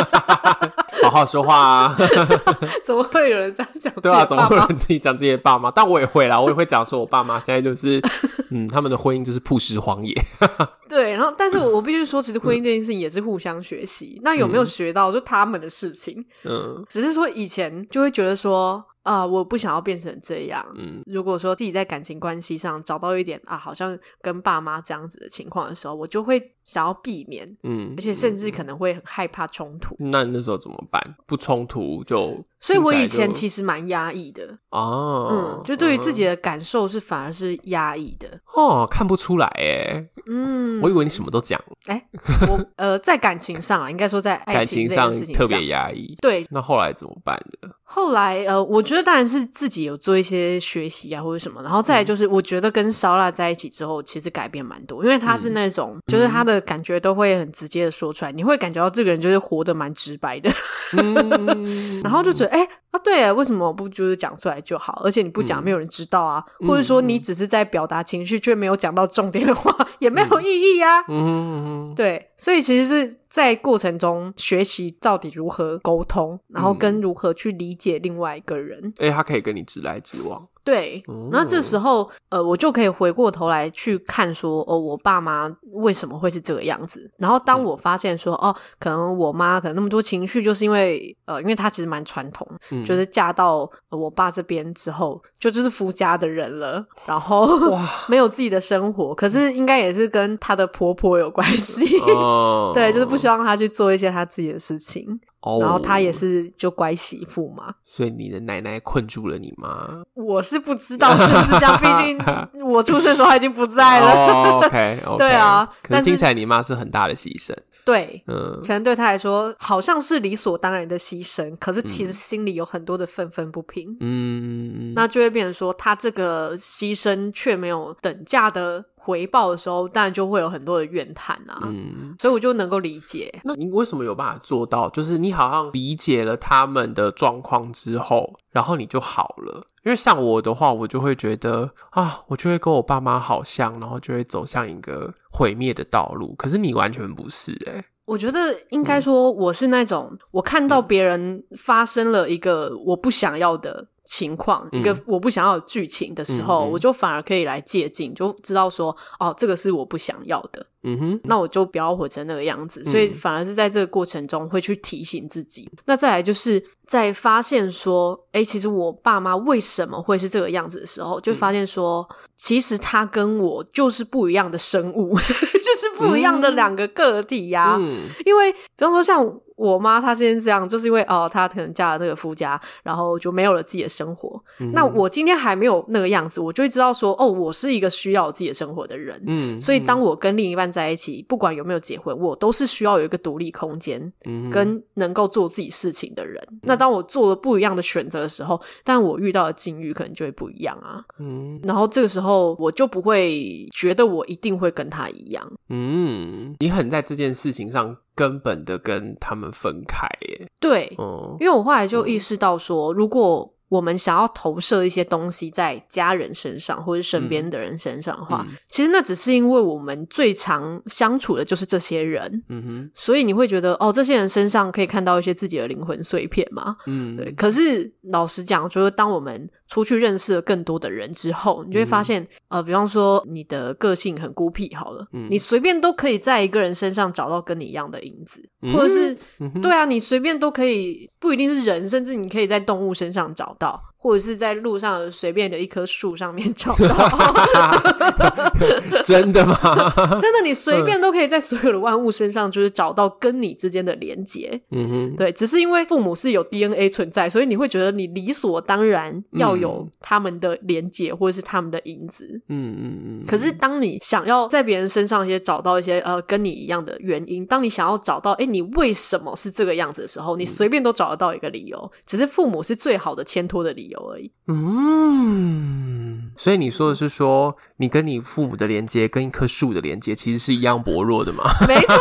[1.02, 1.96] 好好说话啊！
[2.84, 3.92] 怎么会有人这样讲？
[4.02, 5.70] 对啊，怎么会有人自己讲自己的爸妈？
[5.70, 7.38] 但我也会啦，我也会讲说我爸妈。
[7.40, 8.00] 现在就是，
[8.50, 10.14] 嗯，他们的婚姻就是曝尸荒野。
[10.88, 14.14] 对，然后，但是我必须说，其实婚姻这件事情也是互相学习。
[14.16, 16.24] 嗯、那有没有学到，就他们的事情。
[16.44, 18.84] 嗯，只是说以前就会觉得说。
[19.02, 20.64] 啊、呃，我不想要变成这样。
[20.76, 27.56] 嗯，如果说自己在感情关系上找到一点啊，好像跟爸妈这样子的情况的时候，我就会想要避免。
[27.62, 29.96] 嗯，而且甚至可能会很害怕冲突。
[29.98, 31.16] 那那时候怎么办？
[31.26, 32.44] 不冲突就……
[32.60, 34.58] 所以我以前其实蛮压抑的。
[34.70, 38.40] 哦，嗯，就对于自己的感受是反而是压抑的。
[38.54, 40.04] 哦，看不出来哎。
[40.26, 41.58] 嗯，我以为你什么都讲。
[41.86, 42.06] 哎、欸，
[42.48, 46.16] 我呃，在感情上啊，应该说在爱情上特别压抑。
[46.20, 47.67] 对，那后来怎么办的？
[47.90, 51.62] 后来呃，我觉得当然是自己有做一些学习啊，或者什么。
[51.62, 60.50] 然后再来就是，我觉得跟烧腊在一起之后，其实改变蛮多，因为他是那种，嗯、就是他的感觉都会很直接的说出来，嗯、你会感觉到这个人就是活得蛮直白的。
[60.92, 65.02] 嗯、 然后就觉得，哎、欸，啊，对啊，为什么我不就是讲出来就好？
[65.04, 66.42] 而且你不讲，没有人知道啊。
[66.60, 71.04] 嗯、或者说，你只是在表达情绪，却没有讲到重点的话， 也没有意义啊。
[71.08, 78.78] 嗯对，所以其实是在过程中学习到底如何沟通，然后跟如何去理解另外一个人。
[78.98, 80.48] 哎、欸，他可以跟你直来直往。
[80.68, 81.02] 对，
[81.32, 87.10] 然后这时候，呃，我就可以回过头来去看说，哦，我爸妈为什么会是这个样子？
[87.16, 99.14] 然后当我发现说，哦，可能我妈可能那么多情绪，就是因为，呃，因为她其实蛮传统，嗯、就是嫁到我爸这边之后，就就是夫家的人了，然后哇， 没有自己的生活。
[99.14, 105.18] 可是应该也是跟她的婆婆有关系，哦、 对，就是不希望她去做一些她自己的事情。
[105.40, 107.74] 哦，然后他也是就乖媳妇嘛。
[107.84, 110.02] 所以你的奶奶困住了你吗？
[110.14, 112.18] 我是不知道是不是这样，毕竟
[112.66, 114.06] 我出生的时候她已经不在了。
[114.12, 117.54] 哦、OK，, okay 对啊，可是听起来你妈是很大的牺牲。
[117.84, 133.40] 对，嗯，可能对他来说好像是理所当然的牺牲，可是其实心里有很多的愤愤不平，嗯，那就会变成说他这个牺牲却没有等价的回报的时候，当然就会有很多的怨叹啊，嗯，所以我就能够理解。
[133.42, 134.86] 那你为什么有办法做到？
[134.90, 139.66] 就是你好像理解了他们的状况之后，然后你就好了。
[139.84, 146.34] 因为像我的话，我就会觉得啊，我就会跟我爸妈好像，然后就会走向一个毁灭的道路。
[146.36, 147.82] 可是你完全不是欸。
[148.04, 160.66] 我觉得应该说我是那种，嗯，我看到别人发生了一个我不想要的情况，嗯，一个我不想要的剧情的时候，嗯嗯，我就反而可以来借镜，就知道说哦，这个是我不想要的。
[160.82, 165.68] 嗯哼，那我就不要活成那个样子，所以反而是在这个过程中会去提醒自己。
[165.72, 177.76] 嗯、那再来就是在发现说，哎、欸，其实我爸妈为什么会是这个样子的时候，就发现说，嗯、其实他跟我就是不一样的生物， 就是不一样的两个个体呀、啊。
[177.78, 179.40] 嗯，因为比方说像。
[179.58, 184.40] 我妈她今天这样，就是因为哦，她可能嫁了那个夫家，然后就没有了自己的生活。
[184.60, 189.20] 嗯、那我今天还没有那个样子，我就会知道说，哦，我是一个需要有自己的生活的人。
[189.26, 196.42] 嗯，所以当我跟另一半在一起，不管有没有结婚，我都是需要有一个独立空间，嗯，跟能够做自己事情的人。
[196.50, 201.04] 嗯、那当我做了不一样的选择的时候，但我遇到的境遇可能就会不一样啊。
[201.18, 205.50] 嗯，然后这个时候我就不会觉得我一定会跟他一样。
[205.68, 207.96] 嗯，你很在这件事情上。
[208.18, 227.30] 根本的跟他们分开耶，对，嗯，因为我后来就意识到说，如果我们想要投射一些东西在家人身上或者身边的人身上的话，嗯，其实那只是因为我们最常相处的就是这些人，嗯哼，所以你会觉得哦，这些人身上可以看到一些自己的灵魂碎片嘛，嗯，对。
[227.32, 243.80] 可是老实讲，就是当我们出去认识了更多的人之后，你就会发现，嗯、呃，比方说你的个性很孤僻，好了，嗯、你随便都可以在一个人身上找到跟你一样的影子，嗯、或者是，嗯、对啊，你随便都可以，不一定是人，甚至你可以在动物身上找到。
[244.00, 247.72] 或者是在路上随便的一棵树上面 找到，
[249.04, 249.58] 真的吗？
[250.20, 254.60] 真的，你随便都可以在所有的万物身上，就是找到跟你之间的连结。
[254.70, 262.40] 嗯哼，对，只是因为父母是有 DNA 存在，所以你会觉得你理所当然要有他们的连结，或者是他们的影子。
[262.48, 263.24] 嗯嗯嗯。
[263.26, 271.90] 可是当你想要在别人身上一些找到一些呃跟你一样的原因，当你想要找到哎你为什么是这个样子的时候，你随便都找得到一个理由。
[272.06, 273.87] 只是父母是最好的牵托的理由。
[273.88, 274.30] 有而已。
[274.46, 281.44] 嗯，所以你说的是说，你跟你父母的连接跟一棵树的连接其实是一样薄弱的吗？
[281.66, 281.94] 没错，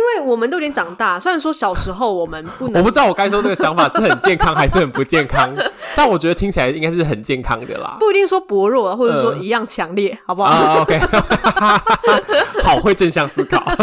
[0.00, 1.20] 因为我们都已经长大。
[1.20, 5.50] 虽然说小时候我们不能，我不知道我该说这个想法是很健康还是很不健康，
[5.94, 7.96] 但我觉得听起来应该是很健康的啦。
[8.00, 10.50] 不一定说薄弱，或者说一样强烈，呃、好不好？
[10.50, 10.98] 啊，OK，
[12.64, 13.62] 好会正向思考。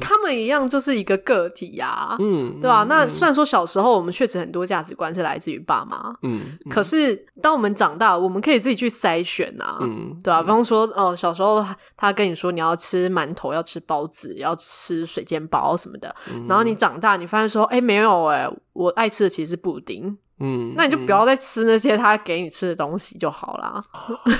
[0.00, 2.84] 他们一样就是一个个体呀、啊，嗯，对吧？
[2.84, 10.40] 嗯、那虽然说小时候我们确实很多价值观是来自于爸妈，嗯，嗯，可是当我们长大，我们可以自己去筛选啊，嗯，对吧？
[10.40, 11.64] 比方说，哦，小时候
[11.98, 14.64] 他跟你说你要吃馒头，要吃包子，要吃
[15.06, 20.16] 水煎包什么的，嗯、然后你长大，你发现说，哎，没有哎，我爱吃的其实是布丁。
[20.40, 23.84] 嗯，那你就不要再吃那些他给你吃的东西就好啦。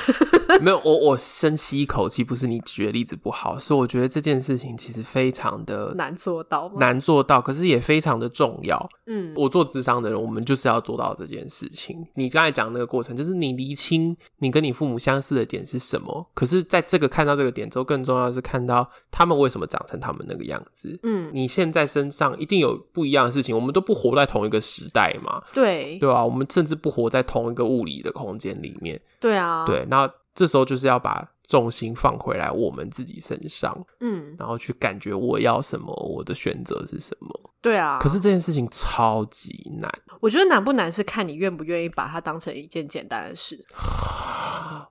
[0.60, 8.88] 没有，我我深吸一口气，不是你举的例子不好，是我觉得这件事情其实非常的难做到，难做到，可是也非常的重要。
[9.06, 12.04] 嗯，我做智商的人，我们就是要做到这件事情。
[12.14, 20.98] 你刚才讲那个过程，就是你厘清你跟你父母相似的点是什么，可是在这个看到这个点之后，更重要的是看到他们为什么长成他们那个样子。
[21.02, 25.42] 嗯，你现在身上一定有不一样的事情，我们都不活在同一个时代嘛。
[25.54, 25.89] 对。
[25.98, 29.00] 对啊，我们甚至不活在同一个物理的空间里面。
[29.18, 37.28] 对啊，对，那这时候就是要把重心放回来我们自己身上，嗯，然后去感觉我要什么，我的选择是什么。
[37.60, 39.92] 对啊，可是这件事情超级难。
[40.20, 43.58] 我觉得难不难是看你愿不愿意把它当成一件简单的事。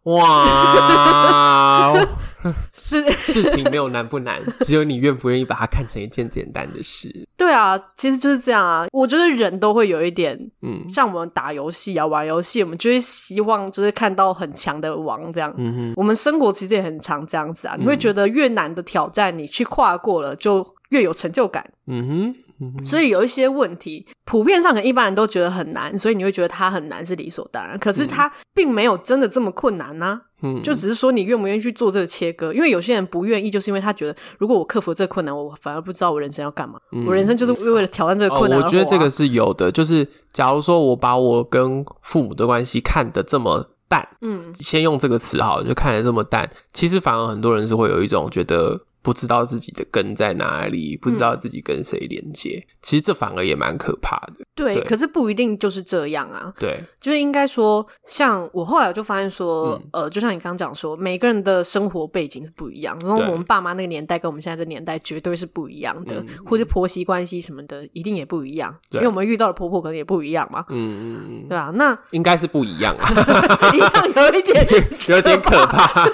[0.03, 1.93] 哇，
[2.73, 7.27] 是事情没有难不难， 只有你愿不愿意把它看成一件简单的事。
[7.37, 8.85] 对啊，其实就是这样啊。
[8.91, 15.51] 我觉得人都会有一点，嗯，像我们打游戏啊、玩游戏，我们就会希望就是看到很强的王这样。
[15.57, 17.75] 嗯哼，我们生活其实也很常这样子啊。
[17.77, 21.71] 你会觉得越难的挑战，你去跨过了，就越有成就感。
[21.87, 22.35] 嗯哼。
[22.61, 27.79] 嗯、所以有一些问题，普遍上可能一般人都觉得很难，所以你会觉得它很难是理所当然。
[27.79, 30.21] 可是它并没有真的这么困难呢、啊。
[30.41, 36.77] 嗯，就只是说你愿不愿意去做这个切割，因为有些人不愿意，就是因为他觉得如果我克服这个困难，我反而不知道我人生要干嘛。
[36.91, 38.61] 嗯、我人生就是为了挑战这个困难。
[38.61, 48.79] 我觉得这个是有的，就是假如说我把我跟父母的关系看得这么淡，嗯，先用这个词好了，就看得这么淡，其实反而很多人是会有一种觉得。
[49.01, 54.45] 不知道自己的根在哪里，不知道自己跟谁连接，嗯、其实这反而也蛮可怕的。
[54.53, 56.53] 对，对，可是不一定就是这样啊。
[56.59, 68.99] 对，就是应该说，像我后来我就发现说，嗯、呃，就像你刚刚讲说，每个人的生活背景是不一样，然后我们爸妈那个年代跟我们现在这年代绝对是不一样的，嗯、或者婆媳关系什么的一定也不一样，对。
[68.99, 70.65] 因为我们遇到的婆婆可能也不一样嘛。
[70.69, 73.09] 嗯嗯嗯， 对啊，那应该是不一样啊，
[73.73, 74.67] 一样有一点
[75.07, 76.05] 有点可怕，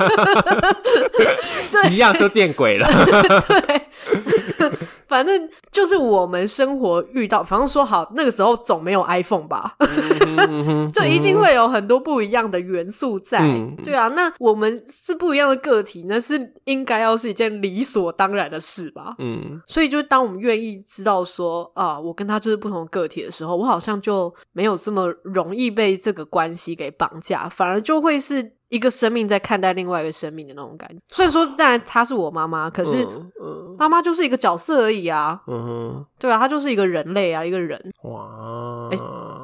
[1.12, 2.88] 对，一样就见鬼了。
[4.58, 4.72] 对，
[5.08, 9.76] 反正就是我们生活遇到，反正说好那个时候总没有 iPhone 吧，
[10.94, 13.40] 就一定会有很多不一样的元素在。
[13.40, 19.16] 嗯、对啊，那我们是不一样的个体，那是应该要是一件理所当然的事吧。
[19.20, 28.56] 嗯，所以就当我们愿意知道说啊，我跟他就是不同的个体的时候，我好像就没有这么容易被这个关系给绑架，反而就会是。
[28.76, 30.96] 一个生命在看待另外一个生命的那种感觉。
[31.08, 33.08] 虽然说，当然她是我妈妈，可是
[33.78, 35.42] 妈妈就是一个角色而已啊。
[35.48, 37.82] 嗯哼，对啊，她就是一个人类啊，一个人。
[38.04, 38.98] 哇，哎，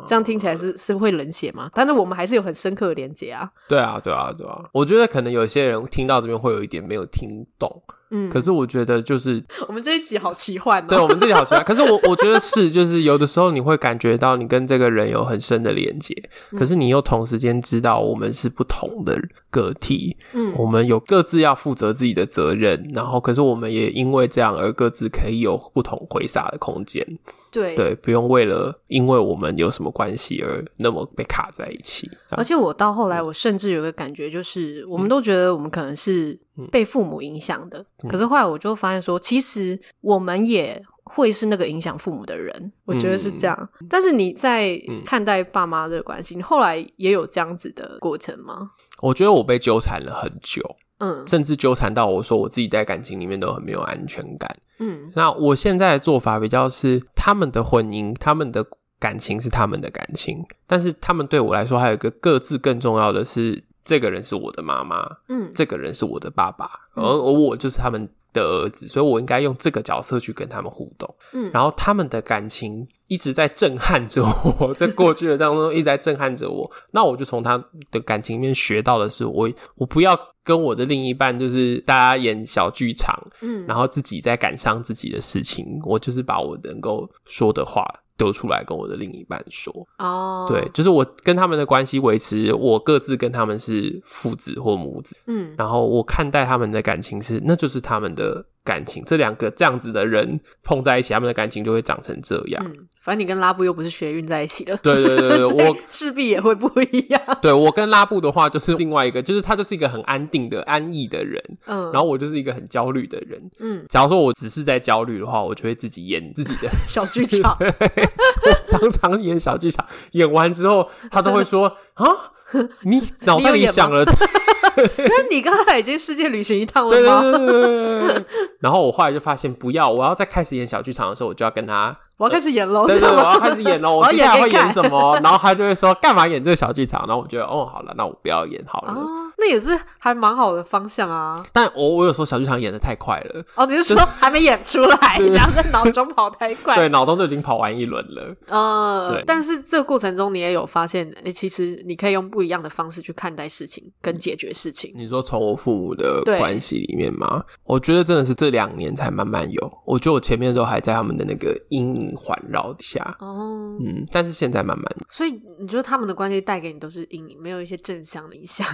[0.05, 1.69] 这样听起来是是会冷血吗？
[1.73, 3.49] 但是我们还是有很深刻的连接啊。
[3.69, 4.65] 对啊，对啊，对啊。
[4.73, 7.81] 我觉得可能有些人听到这边会有一点没有听懂。
[8.11, 10.85] 嗯，可是我觉得就是 我们这一集好奇幻哦。
[10.87, 11.63] 对，我们这一集好奇幻。
[11.63, 16.13] 可是我 我觉得是，就是有的时候你会感觉到你跟这个人有很深的连接，
[16.57, 27.05] 可是你又同时间知道我们是不同的个体，嗯，我们有各自要负责自己的责任，然后可是我们也因为这样而各自可以有不同挥洒的空间。
[27.51, 32.09] 对对，不用为了因为我们有什么关系而那么被卡在一起。
[32.29, 36.39] 而且我到后来，我甚至有个感觉，就是我们都觉得我们可能是
[36.71, 42.71] 被父母影响的，嗯、可是后来我就发现说，其实我们也会是那个影响父母的人。
[42.85, 43.69] 我觉得是这样。
[43.81, 48.71] 嗯、但是你在看待爸妈的关系，你后来也有这样子的过程吗？
[49.01, 50.63] 我觉得我被纠缠了很久，
[51.01, 54.55] 嗯，甚至纠缠到我说我自己在感情里面都很没有安全感。
[54.77, 58.65] 嗯，那我现在的做法比较是，他们的婚姻，他们的
[58.99, 80.19] 感情是他们的感情，但是他们对我来说还有一个各自更重要的是，这个人是我的妈妈，嗯，这个人是我的爸爸，而而我就是他们的儿子，所以我应该用这个角色去跟他们互动，嗯，然后他们的感情一直在震撼着我， 在过去的当中一直在震撼着我，那我就从他的感情里面学到的是，我我不要。
[80.43, 87.85] 跟我的另一半就是大家演小剧场，嗯，然后自己在感伤自己的事情，我就是把我能够说的话
[88.21, 89.73] 丢出来跟我的另一半说。
[89.97, 98.45] 哦，对，就是我跟他们的关系维持，我各自跟他们是父子或母子，嗯，然后我看待他们的感情是，那就是他们的。
[98.63, 102.63] 感情，这两个这样子的人碰在一起，他们的感情就会长成这样。
[102.65, 104.77] 嗯，反正你跟拉布又不是学运在一起的。
[104.77, 107.21] 对对对对， 我势必也会不一样。
[107.41, 111.41] 对，我跟拉布的话，就是另外一个，就是他就是一个很安定的、安逸的人。
[111.65, 113.41] 嗯，然后我就是一个很焦虑的人。
[113.59, 117.57] 嗯，假如说我只是在焦虑的话，我就会自己演自己的 小剧场。
[117.59, 122.05] 我常常演小剧场，演完之后，他都会说啊。
[122.83, 127.21] 你脑袋里想了，可是你刚才已经世界旅行一趟了吗？
[127.21, 128.25] 对对对对对。
[128.59, 131.97] 然后我后来就发现，不要，我要再开始演小剧场的时候，我就要跟他。
[132.21, 132.85] 我要开始演喽！
[132.85, 133.97] 对对，我要开始演喽！
[133.97, 135.17] 我接下来会演什么？
[135.23, 138.95] 然后他就会说：“干嘛演这个小剧场？”然后我觉得：“哦，好了，那我不要演好了。”
[139.39, 141.43] 那也是还蛮好的方向啊。
[141.51, 143.43] 但我我有时候小剧场演的太快了。
[143.55, 146.75] 哦，你是说还没演出来， 然后在脑中跑太快？
[146.75, 148.35] 对，脑中就已经跑完一轮了。
[148.49, 149.23] 呃，对。
[149.25, 154.93] 但是这个过程中，你也有发现，诶，其实你可以用不一样的方式去看待事情跟解决事情。
[154.95, 157.43] 你说从我父母的关系里面吗？
[157.63, 159.73] 我觉得真的是这两年才慢慢有。
[159.85, 162.10] 我觉得我前面都还在他们的那个阴影。
[162.15, 163.15] 环绕下。
[163.19, 168.67] 哦，嗯，但是现在慢慢，所以你觉得他们的关系带给你都是阴影，没有一些正向的影响，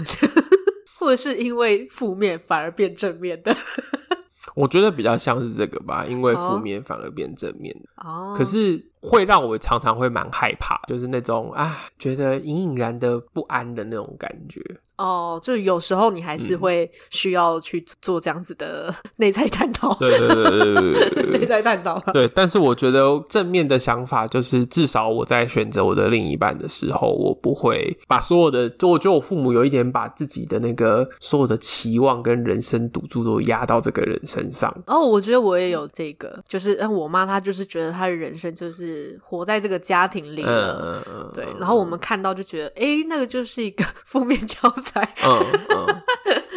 [0.99, 3.55] 或者是因为负面反而变正面的？
[4.55, 7.75] 我觉得比较像是这个吧，因为负面反而变正面。
[7.97, 8.33] 哦。
[8.35, 14.61] 可是会让我常常会蛮害怕，就是那种啊，觉得隐隐然的不安的那种感觉。
[14.97, 19.93] 哦，就有时候你还是会需要去做这样子的内在探讨。
[19.99, 21.99] 对对对对对对， 内在探讨。
[22.11, 34.75] 对，但是我觉得正面的想法就是，至少我在选择我的另一半的时候，我不会把所有的，就我觉得我父母有一点把自己的那个所有的期望跟人生赌注都压到这个人身上。
[34.87, 38.86] 哦，我觉得我也有这个，就是嗯，我妈她就是觉得她的人生就是
[39.23, 41.45] 活在这个家庭里了，嗯、对。
[41.59, 45.01] 然后我们看到就觉得，哎、欸，那个就是一个 负面教材。
[45.23, 46.01] 嗯嗯，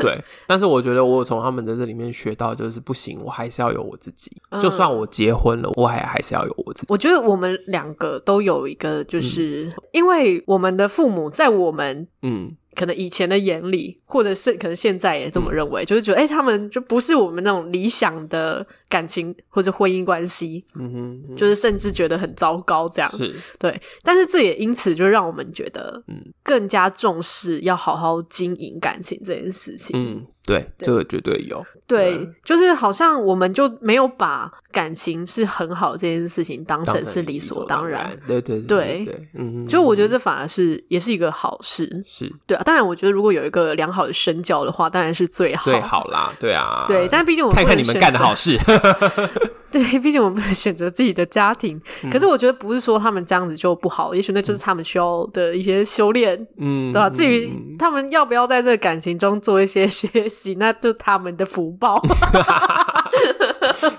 [0.01, 0.23] 对。
[0.47, 4.31] 但是我觉得我从他们的这里面学到，就是不行，我还是要有我自己。
[4.51, 6.87] 嗯、就算我结婚了，我还还是要有我自己。
[6.89, 12.57] 我觉得我们两个都有一个，就是、嗯、因为我们的父母在我们嗯。
[12.81, 23.79] 可能以前的眼里，或者是可能现在也这么认为，嗯、就是觉得，哎、欸，他们就不是我们那种理想的感情或者婚姻关系，嗯哼，嗯就是甚至觉得很糟糕这样，是对。
[24.03, 30.27] 但是这也因此就让我们觉得，嗯，更加重视要好好经营感情这件事情，嗯。
[30.51, 31.65] 对，对这个绝对有。
[31.87, 38.05] 对，嗯、就是好像我们就没有把感情是很好这件事情当成是理所当然。
[38.05, 42.03] 当对对对对，嗯，就我觉得这反而是也是一个好事。
[42.05, 46.33] 是对啊，当然我觉得如果有一个良好的身教的话，当然是最好最好啦。
[46.41, 48.59] 对啊，对，但毕竟我们看看你们干的好事。
[49.73, 57.09] 对，毕竟我们选择自己的家庭，可是我觉得不是说他们这样子就不好，也许那就是他们需要的一些修炼，嗯，对吧？
[57.09, 62.01] 至于他们要不要在这个感情中做一些 学习，那就他们的福报。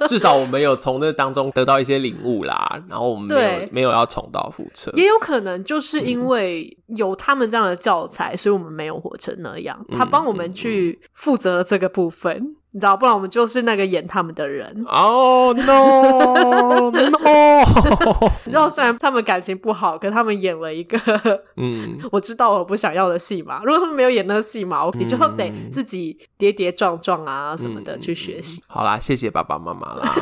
[0.08, 4.92] 至少我们有从那当中得到一些领悟啦，然后我们没有没有要重蹈覆辙。
[4.96, 9.80] 也有可能就是因为有他们这样的教材，所以我们没有活成那样。
[9.92, 12.56] 他帮我们去负责这个部分。
[12.74, 14.86] 你知道，不然我们就是那个演他们的人。
[14.88, 16.92] 哦、 oh, no no！
[18.46, 20.98] 你知道，虽然他们感情不好，可他们演了一个
[21.58, 23.62] 嗯， 我知道我不想要的戏码。
[23.64, 28.64] 如果他们没有演那个戏码，你就得自己跌跌撞撞啊什么的去学习。
[28.68, 30.16] 好啦，谢谢爸爸妈妈啦。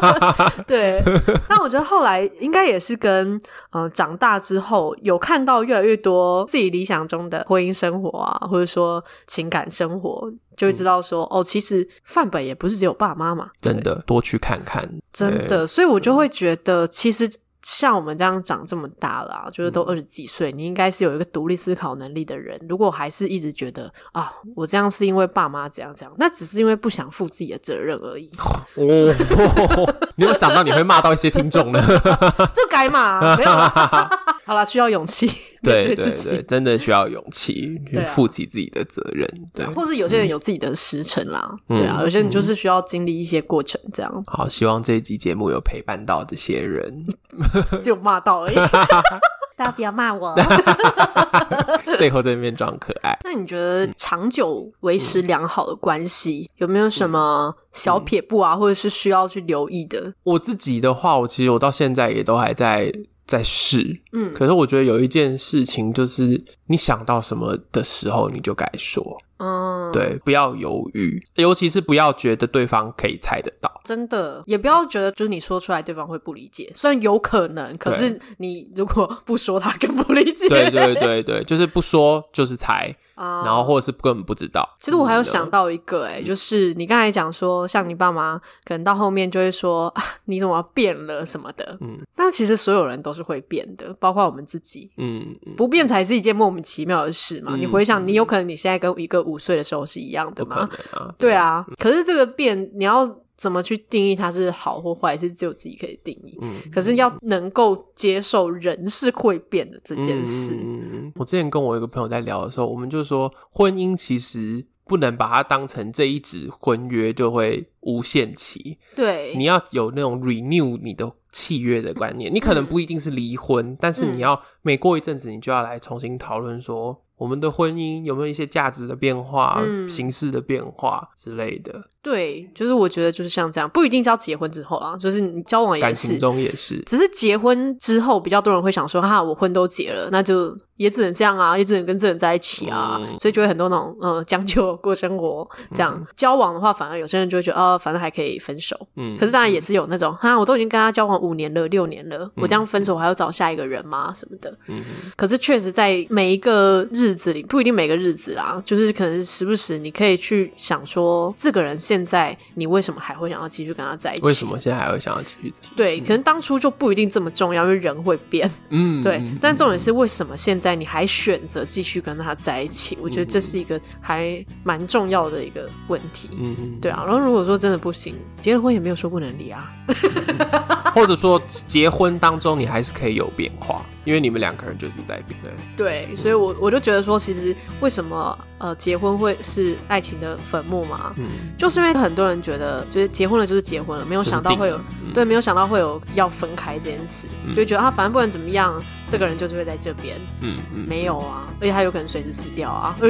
[0.66, 1.02] 对，
[1.48, 3.34] 那我觉得后来应该也是跟
[3.72, 10.32] 嗯、呃、长大之后有看到越来越多自己理想中的婚姻生活啊，或者说情感生活。
[10.56, 17.30] 就会知道说，嗯、哦，其实范本也不是只有爸妈嘛，真的多去看看，真的，所以我就会觉得，其实
[17.62, 22.58] 像我们这样长这么大了，嗯、就是都二十几岁，你应该是有一个独立思考能力的人。
[22.68, 28.30] 如果还是一直觉得啊，我这样是因为爸妈这样这样，那只是因为不想负自己的责任而已。
[28.76, 31.80] 哦， 你有想到你会骂到一些听众呢？
[32.54, 34.10] 就该骂，没有啦。
[34.44, 35.30] 好了，需要勇气。
[35.62, 39.28] 对对对，真的需要勇气去负起自己的责任。
[39.52, 44.24] 对，或是有些人有自己的时辰啦，对啊，有些人就是需要经历一些过程，这样。
[44.26, 47.06] 好，希望这一集节目有陪伴到这些人，
[47.82, 48.54] 就骂到而已。
[49.56, 50.34] 大家不要骂我。
[51.98, 53.18] 最后在那边装可爱。
[53.24, 60.14] 那你觉得长久维持良好的关系有没有什么小撇步啊，或者是需要去留意的？
[60.22, 62.92] 我自己的话，我其实我到现在也都还在。
[63.26, 69.22] 在试，嗯，可是我觉得有一件事情，就是你想到什么的时候，你就该说。
[69.40, 73.80] 嗯，对，不要犹豫，尤其是不要觉得对方可以猜得到。
[73.84, 80.46] 真的，也不要觉得就是你说出来对方会不理解，虽然有可能，可是你如果 不说，他更不理解。
[80.48, 84.68] 对对对对，就是不说就是猜， 嗯、然后或者是根本不知道。
[84.78, 97.52] 其实我还有想到一个、欸，哎、嗯，就是你刚才讲说，像你爸妈可能到后面就会说啊，你怎么变了什么的，嗯，但其实所有人都是会变的，包括我们自己，嗯，不变才是一件莫名其妙的事嘛。
[97.54, 99.24] 嗯、你回想，你有可能你现在跟一个。
[99.30, 100.68] 五岁的时候是一样的吗？
[100.92, 103.06] 啊对，对啊，可是这个变，你要
[103.36, 106.36] 怎么去定义它是好或坏，是只有自己可以定义。
[106.42, 110.54] 嗯，可是要能够接受人是会变的这件事。
[110.60, 118.78] 嗯，我之前跟我一个朋友在聊的时候，我们就说，婚姻其实不能把它当成这一纸婚约就会无限期。
[118.94, 122.30] 对，你要有那种 renew 你的契约的观念。
[122.34, 127.02] 你可能不一定是离婚，嗯，但是你要每过一阵子，你就要来重新讨论说。
[127.20, 131.78] 我们的婚姻有没有一些价值的变化、嗯、形式的变化之类的？
[132.00, 140.56] 对，就是我觉得就是像这样，不一定是要结婚之后啊，就是你交往也是，感情中也是，只是结婚之后比较多人会想说，哈，我婚都结了，那就。
[140.80, 148.74] 也只能这样啊，也只能跟这人在一起啊，嗯、所以就会很多那种呃将就过生活这样、嗯、交往的话，反而有些人就会觉得哦，反正还可以分手。
[148.96, 154.10] 嗯，可是当然也是有那种哈，我都已经跟他交往五年了、六年了，嗯、我这样分手我还要找下一个人吗？
[154.16, 154.56] 什么的。
[154.68, 154.82] 嗯，
[155.16, 164.22] 可是确实在每一个日日子里，不一定每个日子啦，就是可能时不时你可以去想说，这个人现在你为什么还会想要继续跟他在一起？
[164.24, 165.52] 为什么现在还会想要继续？
[165.74, 168.48] 对，可能当初就不一定这么重要，因为人会变。
[168.68, 169.20] 嗯，对。
[169.40, 172.96] 但重点是为什么现在你还选择继续跟他在一起？
[173.02, 176.28] 我觉得这是一个还蛮重要的一个问题。
[176.38, 177.02] 嗯嗯，对啊。
[177.04, 179.72] 然后如果说真的不行，结了婚也没有说不能离啊。
[180.94, 185.38] 或者说结婚当中你还是可以有变化，因为你们两个人就是在变。
[185.76, 191.12] 对，所以我我就觉得说，其实为什么呃结婚会是爱情的坟墓嘛？
[191.16, 191.26] 嗯，
[191.58, 200.16] 就是因为很多人觉得，就是结婚了就是结婚了，没有想到会有，嗯、对，没有想到会有要分开这件事，嗯、就觉得啊反正不管怎么样，这个人就是会在这边。
[200.42, 202.94] 嗯嗯，没有啊，而且他有可能随时死掉啊。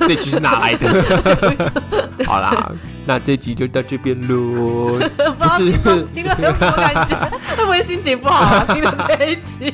[0.00, 1.72] 这局是哪来的？
[2.26, 2.72] 好啦。
[3.08, 4.98] 那这集就到这边喽，
[5.38, 5.70] 不是
[6.12, 7.16] 听了有什么感觉？
[7.56, 8.64] 会不会心情不好啊？
[8.74, 9.72] 听了这一集，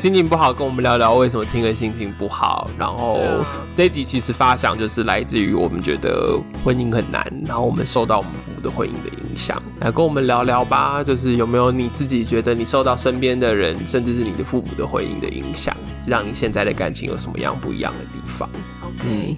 [0.00, 2.68] 心情不好，跟我们聊聊为什么听了心情不好。
[2.76, 3.20] 然后
[3.74, 11.04] 这一集其实发想就是来自于我们觉得婚姻很难，然后我们受到我们父母的婚姻的影响，来跟我们聊聊吧。
[11.04, 15.76] 就是有没有你自己觉得你受到身边的人，甚至是你的父母的婚姻的影响，
[16.06, 18.48] 让你现在的感情有什么样不一样的地方
[18.82, 19.04] ？OK。
[19.08, 19.36] 嗯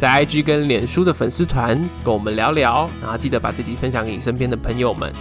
[0.00, 5.12] 在 IG 跟脸书的粉丝团跟我们聊聊，然后记得把这集分享给你身边的朋友们，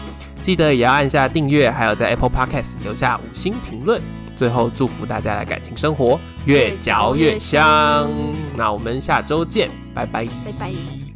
[0.42, 4.02] 记得也要按下订阅，还有在 Apple Podcast 留下五星评论。
[4.40, 8.10] 最后祝福大家的感情生活越嚼越香。
[8.56, 11.09] 那我们下周见，拜拜，拜拜。